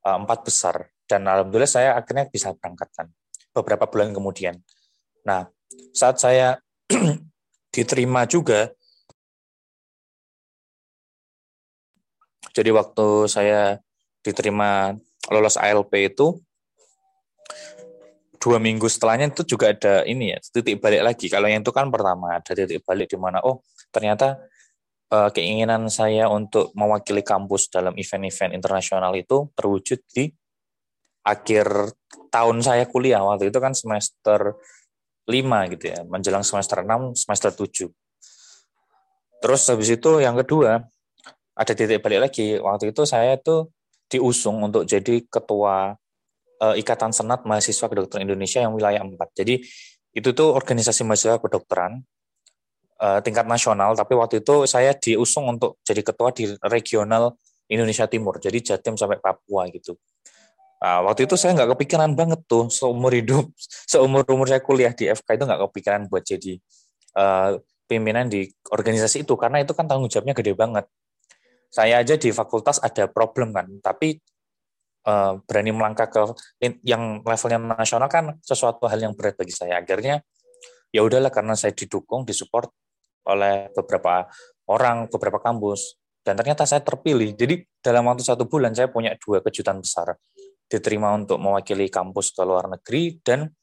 [0.05, 0.87] uh, empat besar.
[1.05, 3.09] Dan alhamdulillah saya akhirnya bisa berangkatkan
[3.53, 4.57] beberapa bulan kemudian.
[5.25, 5.49] Nah,
[5.93, 6.61] saat saya
[7.75, 8.71] diterima juga
[12.55, 13.83] jadi waktu saya
[14.23, 14.95] diterima
[15.27, 16.39] lolos ALP itu
[18.39, 21.27] dua minggu setelahnya itu juga ada ini ya titik balik lagi.
[21.27, 24.39] Kalau yang itu kan pertama ada titik balik di mana oh ternyata
[25.11, 30.31] uh, keinginan saya untuk mewakili kampus dalam event-event internasional itu terwujud di
[31.25, 31.93] akhir
[32.29, 33.21] tahun saya kuliah.
[33.25, 34.55] Waktu itu kan semester
[35.25, 37.89] 5 gitu ya menjelang semester 6 semester 7
[39.41, 40.85] terus habis itu yang kedua
[41.55, 42.59] ada titik balik lagi.
[42.59, 43.71] Waktu itu saya tuh
[44.11, 45.95] diusung untuk jadi ketua
[46.61, 49.15] uh, Ikatan Senat Mahasiswa Kedokteran Indonesia yang wilayah 4.
[49.37, 49.63] Jadi
[50.15, 52.03] itu tuh organisasi mahasiswa kedokteran
[53.01, 57.35] uh, tingkat nasional, tapi waktu itu saya diusung untuk jadi ketua di regional
[57.67, 59.97] Indonesia Timur, jadi Jatim sampai Papua gitu.
[60.79, 63.49] Nah, waktu itu saya nggak kepikiran banget tuh seumur hidup,
[63.91, 66.61] seumur umur saya kuliah di FK itu nggak kepikiran buat jadi
[67.17, 67.57] uh,
[67.89, 70.89] pimpinan di organisasi itu karena itu kan tanggung jawabnya gede banget
[71.75, 74.15] saya aja di fakultas ada problem kan, tapi
[75.03, 76.23] uh, berani melangkah ke
[76.87, 79.83] yang levelnya nasional kan sesuatu hal yang berat bagi saya.
[79.83, 80.23] Akhirnya
[80.95, 82.71] ya udahlah karena saya didukung, disupport
[83.25, 84.29] oleh beberapa
[84.69, 87.33] orang, beberapa kampus, dan ternyata saya terpilih.
[87.33, 90.17] Jadi dalam waktu satu bulan saya punya dua kejutan besar.
[90.65, 93.53] Diterima untuk mewakili kampus ke luar negeri dan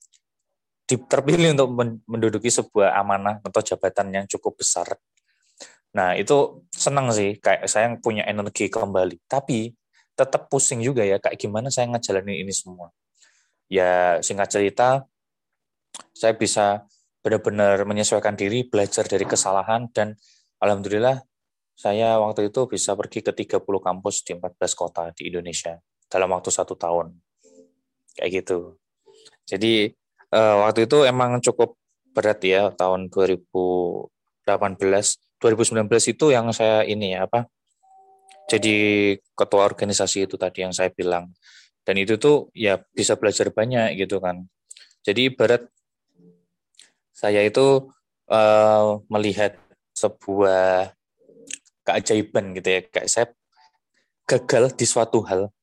[0.86, 1.72] terpilih untuk
[2.04, 4.92] menduduki sebuah amanah atau jabatan yang cukup besar
[5.92, 9.20] Nah, itu senang sih, kayak saya punya energi kembali.
[9.28, 9.76] Tapi
[10.16, 12.88] tetap pusing juga ya, kayak gimana saya ngejalanin ini semua.
[13.68, 15.04] Ya, singkat cerita,
[16.16, 16.88] saya bisa
[17.22, 20.18] benar-benar menyesuaikan diri, belajar dari kesalahan, dan
[20.58, 21.22] Alhamdulillah
[21.72, 25.78] saya waktu itu bisa pergi ke 30 kampus di 14 kota di Indonesia
[26.10, 27.16] dalam waktu satu tahun.
[28.12, 28.76] kayak gitu.
[29.48, 29.88] Jadi
[30.36, 31.80] uh, waktu itu emang cukup
[32.12, 37.48] berat ya tahun 2018 2019 itu yang saya ini ya apa
[38.46, 38.76] jadi
[39.32, 41.32] ketua organisasi itu tadi yang saya bilang
[41.82, 44.44] dan itu tuh ya bisa belajar banyak gitu kan
[45.02, 45.66] jadi ibarat
[47.22, 47.86] saya itu
[48.26, 49.54] uh, melihat
[49.94, 50.90] sebuah
[51.86, 52.80] keajaiban gitu ya.
[52.82, 53.26] Kayak saya
[54.26, 55.54] gagal di suatu hal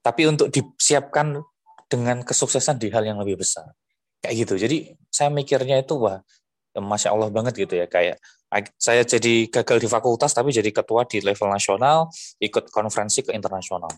[0.00, 1.38] tapi untuk disiapkan
[1.86, 3.70] dengan kesuksesan di hal yang lebih besar.
[4.18, 4.54] Kayak gitu.
[4.66, 4.76] Jadi
[5.12, 6.18] saya mikirnya itu wah
[6.74, 7.86] masya Allah banget gitu ya.
[7.86, 8.18] Kayak
[8.74, 12.10] saya jadi gagal di fakultas tapi jadi ketua di level nasional
[12.42, 13.90] ikut konferensi ke internasional.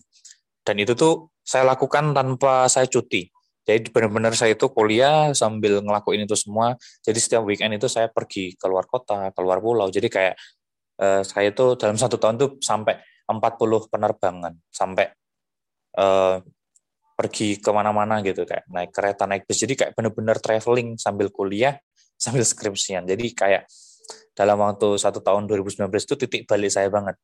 [0.63, 3.27] Dan itu tuh saya lakukan tanpa saya cuti
[3.63, 6.75] jadi benar-benar saya itu kuliah sambil ngelakuin itu semua.
[6.99, 9.87] Jadi setiap weekend itu saya pergi keluar kota keluar pulau.
[9.87, 10.35] Jadi kayak
[10.99, 14.53] eh, saya itu dalam satu tahun tuh sampai 40 penerbangan.
[14.67, 15.15] Sampai
[15.95, 16.37] eh,
[17.15, 19.63] pergi ke mana-mana gitu kayak naik kereta naik bis.
[19.63, 21.79] Jadi kayak benar-benar traveling sambil kuliah
[22.23, 23.07] sambil skripsian.
[23.07, 23.63] Jadi kayak
[24.35, 27.15] dalam waktu satu tahun 2019 itu titik balik saya banget.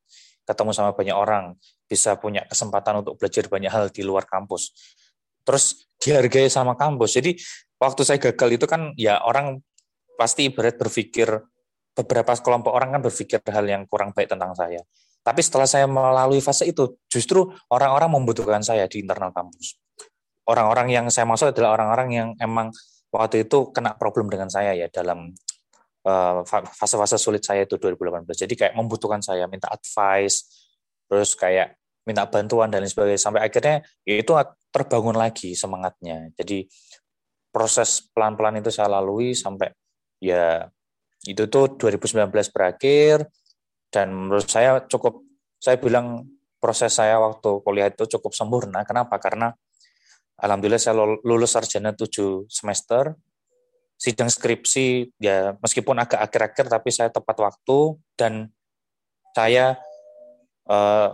[0.47, 1.53] Ketemu sama banyak orang,
[1.85, 4.71] bisa punya kesempatan untuk belajar banyak hal di luar kampus.
[5.43, 7.19] Terus dihargai sama kampus.
[7.19, 7.35] Jadi
[7.79, 9.59] waktu saya gagal itu kan ya orang
[10.19, 11.27] pasti ibarat berpikir
[11.95, 14.79] beberapa kelompok orang kan berpikir hal yang kurang baik tentang saya.
[15.19, 19.75] Tapi setelah saya melalui fase itu, justru orang-orang membutuhkan saya di internal kampus.
[20.47, 22.71] Orang-orang yang saya maksud adalah orang-orang yang emang
[23.11, 25.35] waktu itu kena problem dengan saya ya dalam
[25.99, 28.39] Eh, fase-fase sulit saya itu 2018.
[28.39, 30.47] Jadi kayak membutuhkan saya minta advice,
[31.11, 31.75] terus kayak
[32.07, 34.31] minta bantuan dan lain sebagainya sampai akhirnya ya itu
[34.70, 36.30] terbangun lagi semangatnya.
[36.38, 36.65] Jadi
[37.49, 39.74] proses pelan-pelan itu saya lalui sampai
[40.22, 40.70] ya
[41.26, 43.28] itu tuh 2019 berakhir
[43.89, 45.26] dan menurut saya cukup
[45.59, 46.24] saya bilang
[46.61, 48.86] proses saya waktu kuliah itu cukup sempurna.
[48.86, 49.17] Kenapa?
[49.17, 49.51] Karena
[50.39, 50.95] alhamdulillah saya
[51.26, 53.17] lulus sarjana 7 semester
[53.99, 58.47] sidang skripsi ya meskipun agak akhir-akhir tapi saya tepat waktu dan
[59.36, 59.76] saya
[60.72, 61.09] eh,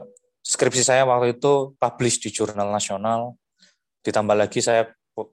[0.46, 3.34] skripsi saya waktu itu publish di jurnal nasional
[4.06, 4.86] ditambah lagi saya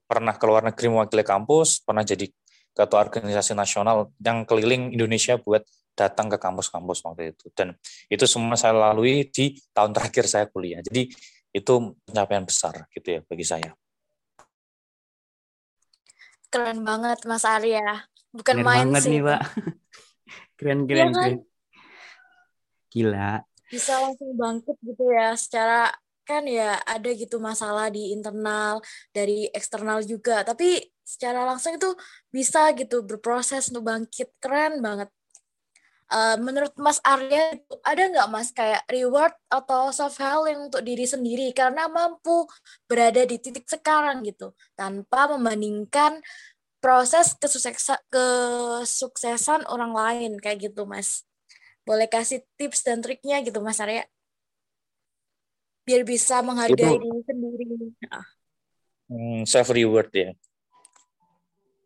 [0.09, 2.25] pernah ke luar negeri mewakili kampus pernah jadi
[2.73, 5.61] ketua organisasi nasional yang keliling Indonesia buat
[5.93, 7.77] datang ke kampus-kampus waktu itu dan
[8.09, 11.13] itu semua saya lalui di tahun terakhir saya kuliah jadi
[11.53, 11.73] itu
[12.09, 13.77] pencapaian besar gitu ya bagi saya
[16.53, 18.05] Keren banget Mas Arya.
[18.29, 19.13] Bukan keren main banget sih.
[19.17, 19.43] nih, Pak.
[20.61, 21.15] keren, keren, Iya kan?
[21.17, 21.41] keren.
[22.93, 23.33] Gila.
[23.73, 25.89] Bisa langsung bangkit gitu ya secara
[26.23, 30.47] kan ya ada gitu masalah di internal dari eksternal juga.
[30.47, 31.91] Tapi secara langsung itu
[32.31, 34.29] bisa gitu berproses untuk bangkit.
[34.39, 35.11] Keren banget.
[36.13, 37.57] Uh, menurut Mas Arya
[37.89, 41.49] ada nggak Mas kayak reward atau help yang untuk diri sendiri?
[41.57, 42.45] Karena mampu
[42.85, 46.21] berada di titik sekarang gitu tanpa membandingkan
[46.85, 50.33] proses kesuksesan kesuksesan orang lain.
[50.37, 51.25] Kayak gitu Mas.
[51.89, 54.05] Boleh kasih tips dan triknya gitu Mas Arya?
[55.83, 57.65] Biar bisa menghargai Itu, diri sendiri.
[58.07, 58.27] Nah.
[59.11, 60.31] Hmm, self reward ya.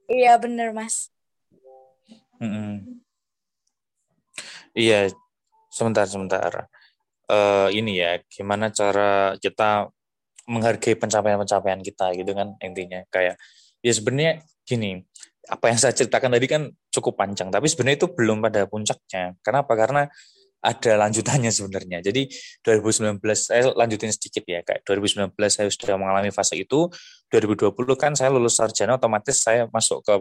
[0.07, 1.11] Iya bener Mas.
[2.38, 3.03] Hmm.
[4.76, 5.11] Iya,
[5.72, 6.68] sebentar sebentar.
[7.26, 9.90] Uh, ini ya, gimana cara kita
[10.47, 13.34] menghargai pencapaian-pencapaian kita gitu kan intinya kayak
[13.82, 14.32] ya sebenarnya
[14.62, 15.03] gini
[15.47, 19.74] apa yang saya ceritakan tadi kan cukup panjang tapi sebenarnya itu belum pada puncaknya kenapa
[19.74, 20.07] karena
[20.67, 22.27] ada lanjutannya sebenarnya jadi
[22.67, 26.91] 2019 saya lanjutin sedikit ya kayak 2019 saya sudah mengalami fase itu
[27.31, 30.14] 2020 kan saya lulus sarjana otomatis saya masuk ke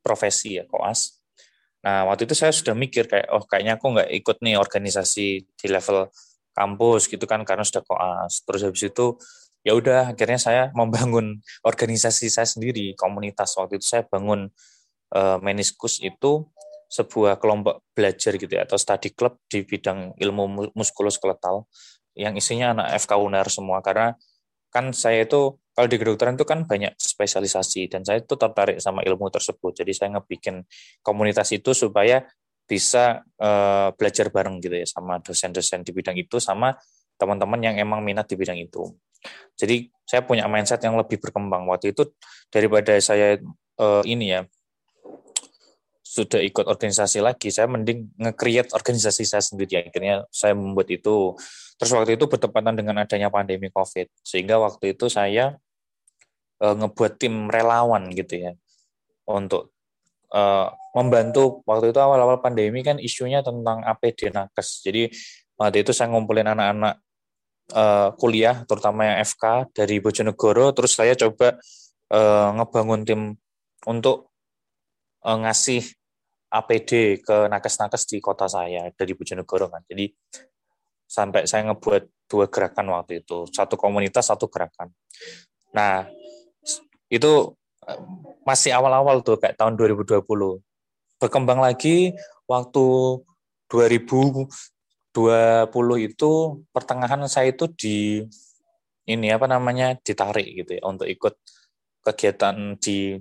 [0.00, 1.20] profesi ya koas
[1.80, 5.66] Nah, waktu itu saya sudah mikir kayak, oh kayaknya aku nggak ikut nih organisasi di
[5.72, 6.12] level
[6.52, 8.44] kampus gitu kan, karena sudah koas.
[8.44, 9.06] Terus habis itu,
[9.64, 13.56] ya udah akhirnya saya membangun organisasi saya sendiri, komunitas.
[13.56, 14.52] Waktu itu saya bangun
[15.16, 16.44] uh, meniskus itu
[16.90, 21.70] sebuah kelompok belajar gitu ya, atau study club di bidang ilmu muskuloskeletal
[22.18, 24.18] yang isinya anak FK UNER semua karena
[24.74, 29.06] kan saya itu kalau di kedokteran itu kan banyak spesialisasi dan saya itu tertarik sama
[29.06, 29.80] ilmu tersebut.
[29.80, 30.66] Jadi saya ngebikin
[31.00, 32.26] komunitas itu supaya
[32.66, 36.74] bisa uh, belajar bareng gitu ya sama dosen-dosen di bidang itu sama
[37.18, 38.94] teman-teman yang emang minat di bidang itu.
[39.58, 42.14] Jadi saya punya mindset yang lebih berkembang waktu itu
[42.50, 43.38] daripada saya
[43.80, 44.40] uh, ini ya
[46.10, 49.86] sudah ikut organisasi lagi, saya mending nge-create organisasi saya sendiri.
[49.86, 51.38] Akhirnya saya membuat itu.
[51.78, 55.54] Terus waktu itu bertepatan dengan adanya pandemi COVID, sehingga waktu itu saya
[56.58, 58.52] e, ngebuat tim relawan gitu ya
[59.30, 59.70] untuk
[60.34, 60.42] e,
[60.98, 61.62] membantu.
[61.62, 64.82] Waktu itu awal-awal pandemi kan isunya tentang APD nakes.
[64.82, 65.14] Jadi
[65.54, 66.98] waktu itu saya ngumpulin anak-anak
[67.70, 71.54] uh, kuliah terutama yang FK dari Bojonegoro terus saya coba
[72.10, 73.20] uh, ngebangun tim
[73.86, 74.32] untuk
[75.20, 75.99] ngasih
[76.50, 79.86] APD ke nakes-nakes di kota saya dari Bojonegoro kan.
[79.86, 80.10] Jadi
[81.06, 84.90] sampai saya ngebuat dua gerakan waktu itu, satu komunitas, satu gerakan.
[85.74, 86.06] Nah,
[87.10, 87.54] itu
[88.46, 90.22] masih awal-awal tuh kayak tahun 2020.
[91.22, 92.14] Berkembang lagi
[92.46, 92.86] waktu
[93.70, 94.50] 2020
[96.06, 96.30] itu
[96.74, 98.26] pertengahan saya itu di
[99.10, 101.34] ini apa namanya ditarik gitu ya untuk ikut
[102.06, 103.18] kegiatan di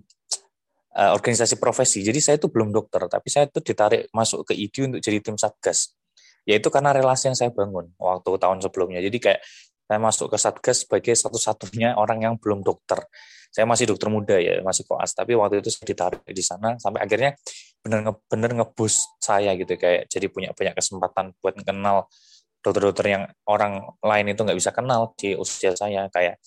[0.96, 2.02] uh, organisasi profesi.
[2.02, 5.36] Jadi saya itu belum dokter, tapi saya itu ditarik masuk ke IDU untuk jadi tim
[5.38, 5.94] satgas.
[6.48, 9.04] Yaitu karena relasi yang saya bangun waktu tahun sebelumnya.
[9.04, 9.42] Jadi kayak
[9.90, 13.02] saya masuk ke satgas sebagai satu-satunya orang yang belum dokter.
[13.50, 17.02] Saya masih dokter muda ya, masih koas, tapi waktu itu saya ditarik di sana sampai
[17.02, 17.34] akhirnya
[17.82, 22.12] benar benar ngebus saya gitu kayak jadi punya banyak kesempatan buat kenal
[22.60, 26.44] dokter-dokter yang orang lain itu nggak bisa kenal di usia saya kayak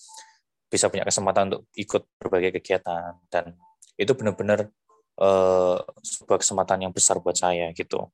[0.69, 3.57] bisa punya kesempatan untuk ikut berbagai kegiatan dan
[3.97, 4.69] itu benar-benar
[5.21, 8.09] uh, sebuah kesempatan yang besar buat saya gitu.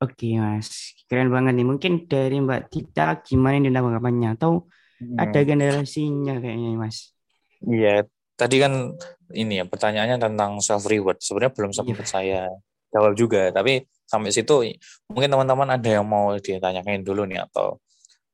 [0.00, 1.66] Oke mas, keren banget nih.
[1.68, 4.64] Mungkin dari Mbak Tita gimana ini tanggapannya atau
[4.96, 5.20] hmm.
[5.20, 7.12] ada generasinya kayaknya mas?
[7.60, 8.08] Iya,
[8.40, 8.96] tadi kan
[9.36, 11.20] ini ya pertanyaannya tentang self reward.
[11.20, 12.08] Sebenarnya belum sempat yeah.
[12.08, 12.40] saya
[12.88, 14.64] jawab juga, tapi sampai situ
[15.12, 17.78] mungkin teman-teman ada yang mau ditanyakan dulu nih atau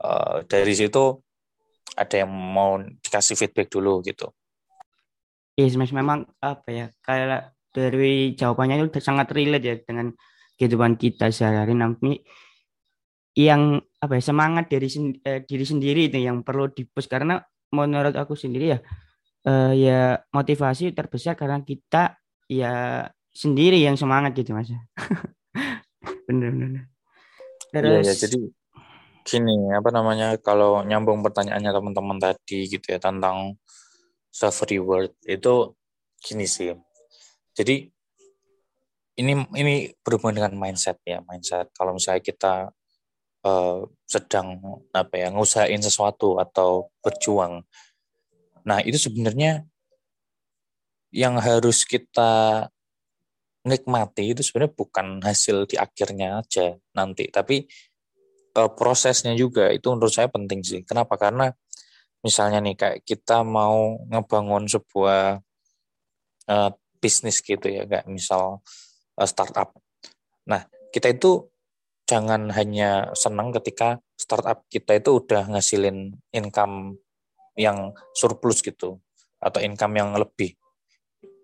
[0.01, 1.21] uh, dari situ
[1.99, 4.31] ada yang mau dikasih feedback dulu gitu.
[5.59, 10.13] Yes, mas memang apa ya kayak dari jawabannya itu sangat relate ya dengan
[10.57, 12.25] kehidupan kita sehari-hari nanti
[13.37, 14.89] yang apa ya semangat dari
[15.21, 17.37] eh, diri sendiri itu yang perlu dipus karena
[17.69, 18.81] menurut aku sendiri ya
[19.47, 22.19] eh, ya motivasi terbesar karena kita
[22.51, 24.69] ya sendiri yang semangat gitu mas.
[26.27, 26.91] Bener-bener
[27.77, 28.39] terus ya, ya, jadi
[29.27, 33.59] gini apa namanya kalau nyambung pertanyaannya teman-teman tadi gitu ya tentang
[34.31, 35.75] self reward itu
[36.23, 36.73] gini sih.
[37.57, 37.91] Jadi
[39.17, 39.75] ini ini
[40.05, 41.73] berhubungan dengan mindset ya mindset.
[41.75, 42.55] Kalau misalnya kita
[43.43, 44.61] uh, sedang
[44.95, 47.65] apa ya ngusahain sesuatu atau berjuang
[48.67, 49.65] nah itu sebenarnya
[51.15, 52.67] yang harus kita
[53.67, 57.67] nikmati itu sebenarnya bukan hasil di akhirnya aja nanti tapi
[58.59, 59.71] uh, prosesnya juga.
[59.75, 60.83] Itu menurut saya penting sih.
[60.87, 61.19] Kenapa?
[61.19, 61.51] Karena
[62.23, 65.41] misalnya nih kayak kita mau ngebangun sebuah
[66.51, 66.71] uh,
[67.03, 68.63] bisnis gitu ya kayak misal
[69.17, 69.73] Eh, startup.
[70.45, 71.49] Nah, kita itu
[72.05, 77.01] jangan hanya senang ketika startup kita itu udah ngasilin income
[77.57, 79.01] yang surplus gitu
[79.41, 80.57] atau income yang lebih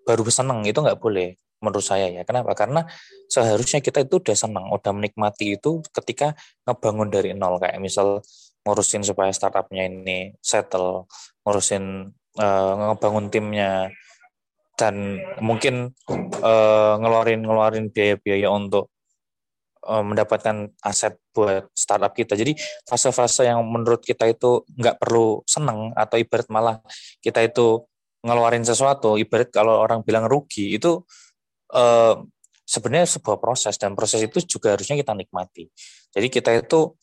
[0.04, 2.22] baru senang itu nggak boleh menurut saya ya.
[2.26, 2.52] Kenapa?
[2.58, 2.82] Karena
[3.30, 6.34] seharusnya kita itu udah senang udah menikmati itu ketika
[6.66, 7.62] ngebangun dari nol.
[7.62, 8.20] Kayak misal
[8.66, 11.06] ngurusin supaya startupnya ini settle
[11.46, 13.90] ngurusin uh, ngebangun timnya
[14.74, 15.94] dan mungkin
[16.42, 18.90] uh, ngeluarin ngeluarin biaya-biaya untuk
[19.82, 22.38] mendapatkan aset buat startup kita.
[22.38, 22.54] Jadi
[22.86, 26.78] fase-fase yang menurut kita itu nggak perlu seneng atau ibarat malah
[27.18, 27.82] kita itu
[28.22, 31.02] ngeluarin sesuatu, ibarat kalau orang bilang rugi itu
[31.74, 32.14] uh,
[32.62, 35.66] sebenarnya sebuah proses dan proses itu juga harusnya kita nikmati.
[36.14, 36.94] Jadi kita itu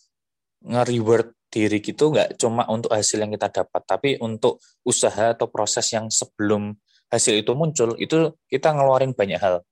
[0.64, 5.84] nge-reward diri gitu nggak cuma untuk hasil yang kita dapat, tapi untuk usaha atau proses
[5.92, 6.72] yang sebelum
[7.12, 9.66] hasil itu muncul, itu kita ngeluarin banyak hal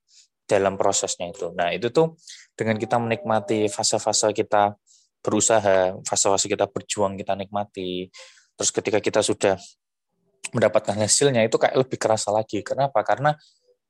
[0.47, 1.51] dalam prosesnya itu.
[1.51, 2.15] Nah, itu tuh
[2.55, 4.73] dengan kita menikmati fase-fase kita
[5.19, 8.07] berusaha, fase-fase kita berjuang kita nikmati.
[8.55, 9.59] Terus ketika kita sudah
[10.55, 12.63] mendapatkan hasilnya itu kayak lebih kerasa lagi.
[12.63, 13.03] Kenapa?
[13.03, 13.35] Karena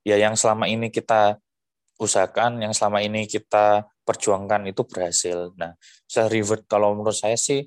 [0.02, 1.38] ya yang selama ini kita
[2.02, 5.54] usahakan, yang selama ini kita perjuangkan itu berhasil.
[5.56, 5.78] Nah,
[6.10, 7.66] saya reward kalau menurut saya sih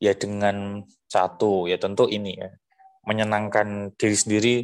[0.00, 2.50] ya dengan satu ya tentu ini ya
[3.04, 4.56] menyenangkan diri sendiri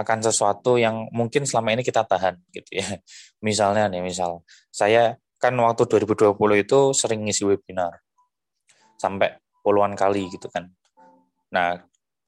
[0.00, 2.88] akan sesuatu yang mungkin selama ini kita tahan gitu ya.
[3.46, 8.04] Misalnya nih, misal saya kan waktu 2020 itu sering ngisi webinar
[9.00, 10.68] sampai puluhan kali gitu kan.
[11.52, 11.80] Nah,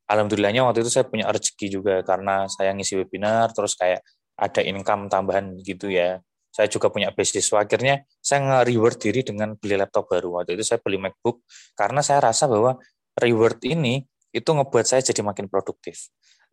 [0.09, 4.01] alhamdulillahnya waktu itu saya punya rezeki juga karena saya ngisi webinar terus kayak
[4.37, 6.21] ada income tambahan gitu ya.
[6.53, 7.65] Saya juga punya beasiswa.
[7.65, 10.41] Akhirnya saya nge-reward diri dengan beli laptop baru.
[10.41, 11.45] Waktu itu saya beli MacBook
[11.77, 12.77] karena saya rasa bahwa
[13.17, 16.13] reward ini itu ngebuat saya jadi makin produktif.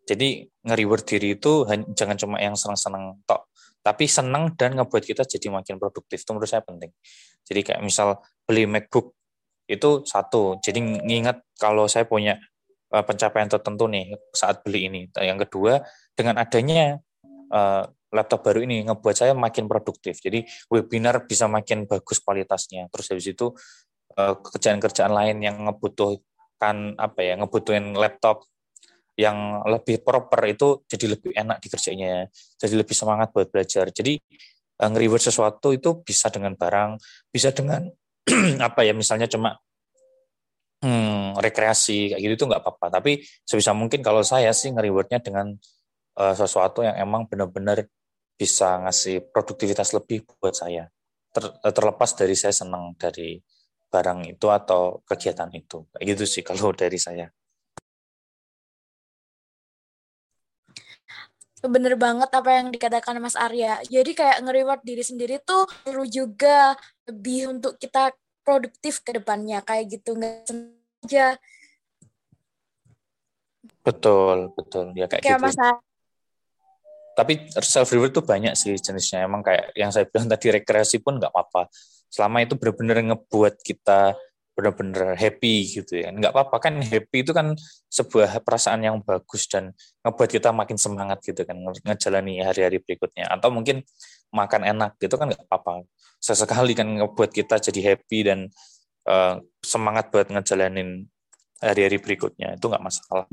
[0.09, 3.53] Jadi nge-reward diri itu jangan cuma yang senang-senang tok,
[3.85, 6.25] tapi senang dan ngebuat kita jadi makin produktif.
[6.25, 6.89] Itu menurut saya penting.
[7.45, 8.17] Jadi kayak misal
[8.49, 9.13] beli MacBook
[9.69, 10.57] itu satu.
[10.65, 12.41] Jadi ngingat kalau saya punya
[12.89, 15.01] uh, pencapaian tertentu nih saat beli ini.
[15.13, 15.85] Yang kedua,
[16.17, 16.97] dengan adanya
[17.53, 20.17] uh, laptop baru ini ngebuat saya makin produktif.
[20.17, 20.41] Jadi
[20.73, 22.89] webinar bisa makin bagus kualitasnya.
[22.89, 23.53] Terus habis itu
[24.19, 28.43] kerjaan-kerjaan lain yang ngebutuhkan apa ya, ngebutuhin laptop
[29.19, 33.91] yang lebih proper itu jadi lebih enak dikerjanya, jadi lebih semangat buat belajar.
[33.91, 34.15] Jadi
[34.79, 36.95] nge-reward sesuatu itu bisa dengan barang,
[37.27, 37.83] bisa dengan
[38.67, 39.59] apa ya misalnya cuma
[40.79, 42.87] hmm, rekreasi kayak gitu itu nggak apa-apa.
[42.99, 45.51] Tapi sebisa mungkin kalau saya sih nge-rewardnya dengan
[46.15, 47.83] uh, sesuatu yang emang benar-benar
[48.39, 50.87] bisa ngasih produktivitas lebih buat saya.
[51.35, 51.43] Ter,
[51.75, 53.35] terlepas dari saya senang dari
[53.91, 55.83] barang itu atau kegiatan itu.
[55.91, 57.27] Kayak gitu sih kalau dari saya.
[61.59, 63.83] Bener banget apa yang dikatakan Mas Arya.
[63.83, 68.15] Jadi kayak nge-reward diri sendiri tuh perlu juga lebih untuk kita
[68.47, 70.47] produktif ke depannya kayak gitu nggak
[71.03, 71.35] aja.
[73.83, 74.95] Betul, betul.
[74.95, 75.45] Ya kayak, kayak gitu.
[75.45, 75.57] Mas
[77.19, 79.27] Tapi self reward tuh banyak sih jenisnya.
[79.27, 81.67] Emang kayak yang saya bilang tadi rekreasi pun nggak apa-apa.
[82.07, 84.15] Selama itu benar-benar ngebuat kita
[84.59, 86.11] benar-benar happy gitu ya.
[86.11, 87.55] Nggak apa-apa kan happy itu kan
[87.87, 89.71] sebuah perasaan yang bagus dan
[90.03, 91.55] ngebuat kita makin semangat gitu kan
[91.87, 93.31] ngejalani hari-hari berikutnya.
[93.31, 93.87] Atau mungkin
[94.35, 95.87] makan enak gitu kan nggak apa-apa.
[96.19, 98.39] Sesekali kan ngebuat kita jadi happy dan
[99.07, 101.07] uh, semangat buat ngejalanin
[101.63, 102.59] hari-hari berikutnya.
[102.59, 103.25] Itu nggak masalah.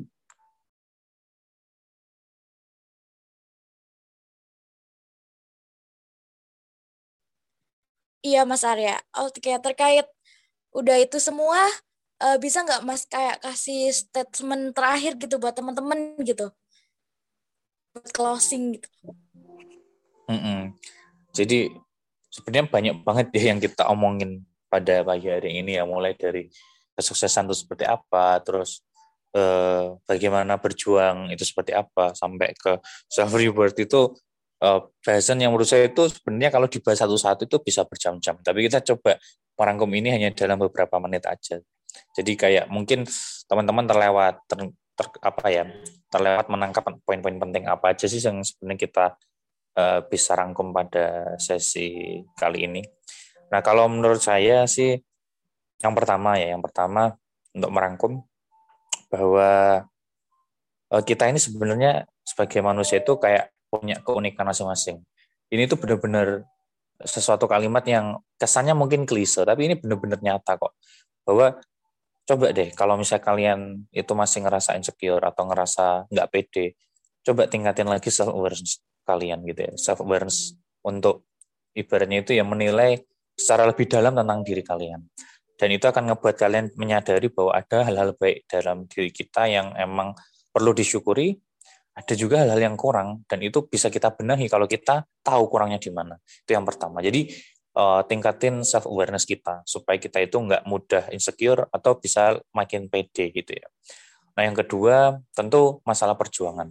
[8.26, 8.98] Iya Mas Arya.
[9.22, 10.06] Oke, terkait
[10.76, 11.56] udah itu semua
[12.20, 16.52] uh, bisa nggak mas kayak kasih statement terakhir gitu buat teman-teman gitu?
[18.12, 18.88] Closing gitu.
[20.26, 20.60] Mm -mm.
[21.30, 21.70] jadi
[22.34, 25.88] sebenarnya banyak banget ya yang kita omongin pada pagi hari ini ya.
[25.88, 26.50] Mulai dari
[26.98, 28.82] kesuksesan itu seperti apa terus
[29.36, 34.16] eh, bagaimana berjuang itu seperti apa sampai ke self reward itu
[34.62, 38.80] eh, bahasan yang menurut saya itu sebenarnya kalau dibahas satu-satu itu bisa berjam-jam tapi kita
[38.80, 39.20] coba
[39.56, 41.56] merangkum ini hanya dalam beberapa menit aja.
[42.12, 43.08] Jadi kayak mungkin
[43.48, 45.64] teman-teman terlewat ter, ter, apa ya
[46.12, 49.06] terlewat menangkap poin-poin penting apa aja sih yang sebenarnya kita
[49.80, 52.82] uh, bisa rangkum pada sesi kali ini.
[53.48, 54.92] Nah kalau menurut saya sih
[55.80, 57.16] yang pertama ya yang pertama
[57.56, 58.12] untuk merangkum
[59.08, 59.84] bahwa
[60.92, 65.02] uh, kita ini sebenarnya sebagai manusia itu kayak punya keunikan masing-masing.
[65.50, 66.46] Ini tuh benar-benar
[67.02, 70.72] sesuatu kalimat yang kesannya mungkin klise, tapi ini benar-benar nyata kok.
[71.26, 71.60] Bahwa
[72.26, 73.60] coba deh kalau misalnya kalian
[73.94, 76.74] itu masih ngerasa insecure atau ngerasa nggak pede,
[77.22, 79.72] coba tingkatin lagi self awareness kalian gitu ya.
[79.76, 81.28] Self awareness untuk
[81.76, 83.04] ibaratnya itu ya menilai
[83.36, 85.04] secara lebih dalam tentang diri kalian.
[85.56, 90.12] Dan itu akan ngebuat kalian menyadari bahwa ada hal-hal baik dalam diri kita yang emang
[90.52, 91.36] perlu disyukuri
[91.96, 95.88] ada juga hal-hal yang kurang dan itu bisa kita benahi kalau kita tahu kurangnya di
[95.88, 96.20] mana.
[96.20, 97.00] Itu yang pertama.
[97.00, 97.32] Jadi
[97.72, 103.32] uh, tingkatin self awareness kita supaya kita itu nggak mudah insecure atau bisa makin pede
[103.32, 103.68] gitu ya.
[104.36, 106.68] Nah yang kedua tentu masalah perjuangan.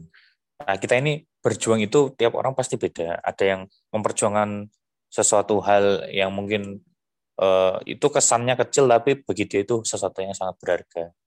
[0.61, 3.17] Nah kita ini berjuang itu tiap orang pasti beda.
[3.25, 4.69] Ada yang memperjuangkan
[5.09, 6.85] sesuatu hal yang mungkin
[7.41, 11.17] uh, itu kesannya kecil tapi dia itu sesuatu yang sangat berharga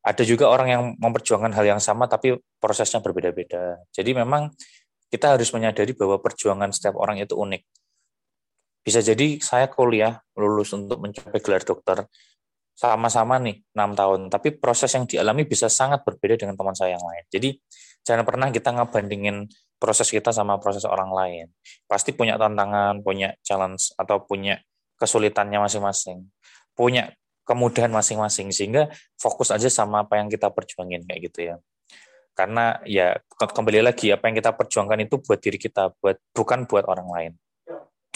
[0.00, 3.84] ada juga orang yang memperjuangkan hal yang sama tapi prosesnya berbeda-beda.
[3.92, 4.48] Jadi memang
[5.12, 7.62] kita harus menyadari bahwa perjuangan setiap orang itu unik.
[8.80, 12.08] Bisa jadi saya kuliah lulus untuk mencapai gelar dokter
[12.72, 17.04] sama-sama nih enam tahun, tapi proses yang dialami bisa sangat berbeda dengan teman saya yang
[17.04, 17.24] lain.
[17.28, 17.60] Jadi
[18.00, 21.46] jangan pernah kita ngebandingin proses kita sama proses orang lain.
[21.84, 24.56] Pasti punya tantangan, punya challenge atau punya
[24.96, 26.24] kesulitannya masing-masing.
[26.72, 27.12] Punya
[27.50, 28.86] kemudahan masing-masing sehingga
[29.18, 31.56] fokus aja sama apa yang kita perjuangin kayak gitu ya.
[32.38, 36.86] Karena ya kembali lagi apa yang kita perjuangkan itu buat diri kita buat bukan buat
[36.86, 37.32] orang lain.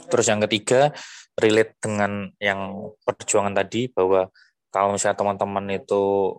[0.06, 0.94] Terus yang ketiga
[1.34, 4.30] relate dengan yang perjuangan tadi bahwa
[4.70, 6.34] kalau misalnya teman-teman itu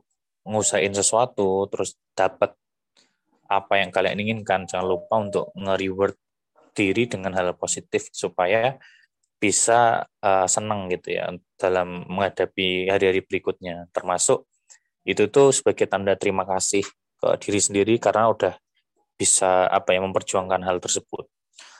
[0.47, 2.55] ngusahain sesuatu terus dapat
[3.45, 6.15] apa yang kalian inginkan jangan lupa untuk nge-reward
[6.75, 8.77] diri dengan hal positif supaya
[9.37, 11.29] bisa uh, senang gitu ya
[11.59, 14.47] dalam menghadapi hari-hari berikutnya termasuk
[15.05, 16.81] itu tuh sebagai tanda terima kasih
[17.21, 18.53] ke diri sendiri karena udah
[19.15, 21.29] bisa apa ya memperjuangkan hal tersebut.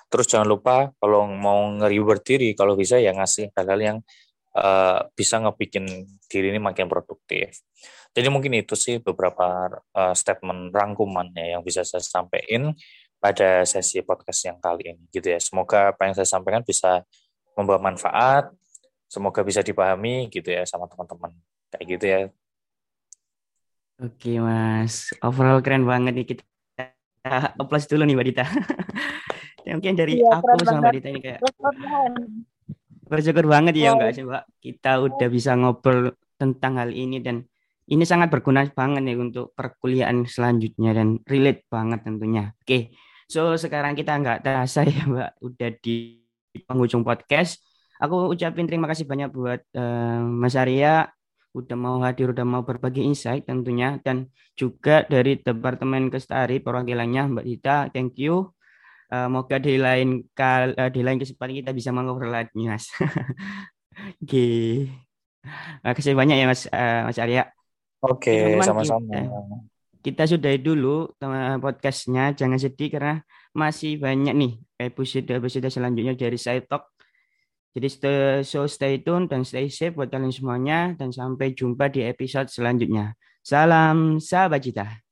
[0.08, 3.97] Terus jangan lupa kalau mau nge-reward diri kalau bisa ya ngasih hal-hal yang
[4.56, 7.60] uh, bisa ngebikin diri ini makin produktif.
[8.16, 12.72] Jadi mungkin itu sih beberapa uh, statement rangkumannya yang bisa saya sampaikan
[13.20, 15.39] pada sesi podcast yang kali ini gitu ya.
[15.41, 17.03] Semoga apa yang saya sampaikan bisa
[17.56, 18.51] membawa manfaat.
[19.08, 21.32] Semoga bisa dipahami gitu ya sama teman-teman.
[21.72, 22.20] Kayak gitu ya.
[23.95, 26.43] Oke Mas, overall keren banget nih kita
[27.56, 28.45] applause dulu nih Mbak Dita.
[29.66, 30.93] Mungkin dari Iya, aku sama Mbak banget.
[30.99, 31.41] Dita ini kayak
[33.06, 37.47] bersyukur banget ya enggak sih Mbak kita udah bisa ngobrol tentang hal ini dan
[37.86, 42.51] ini sangat berguna banget nih untuk perkuliahan selanjutnya dan relate banget tentunya.
[42.58, 42.91] Oke,
[43.30, 46.24] so sekarang kita nggak terasa ya Mbak udah di
[46.64, 47.60] penghujung podcast.
[47.99, 51.12] Aku ucapin terima kasih banyak buat eh, Mas Arya
[51.56, 54.28] udah mau hadir, udah mau berbagi insight tentunya dan
[54.60, 58.51] juga dari Departemen Kestari perwakilannya Mbak Dita, thank you.
[59.06, 62.91] Eh, moga di lain kal eh, di lain kesempatan kita bisa mengobrol lagi Mas.
[64.22, 64.47] Oke.
[65.86, 67.47] Makasih banyak ya Mas eh, Mas Arya.
[68.03, 69.14] Oke, Teman-teman sama-sama.
[69.14, 69.24] kita,
[70.03, 71.16] kita sudahi dulu
[71.64, 72.36] podcastnya.
[72.36, 73.24] Jangan sedih karena
[73.56, 76.91] masih banyak nih episode-episode selanjutnya dari saya Talk.
[77.76, 82.08] Jadi stay, so stay tune dan stay safe buat kalian semuanya dan sampai jumpa di
[82.08, 83.16] episode selanjutnya.
[83.43, 85.05] Salam sahabat cita.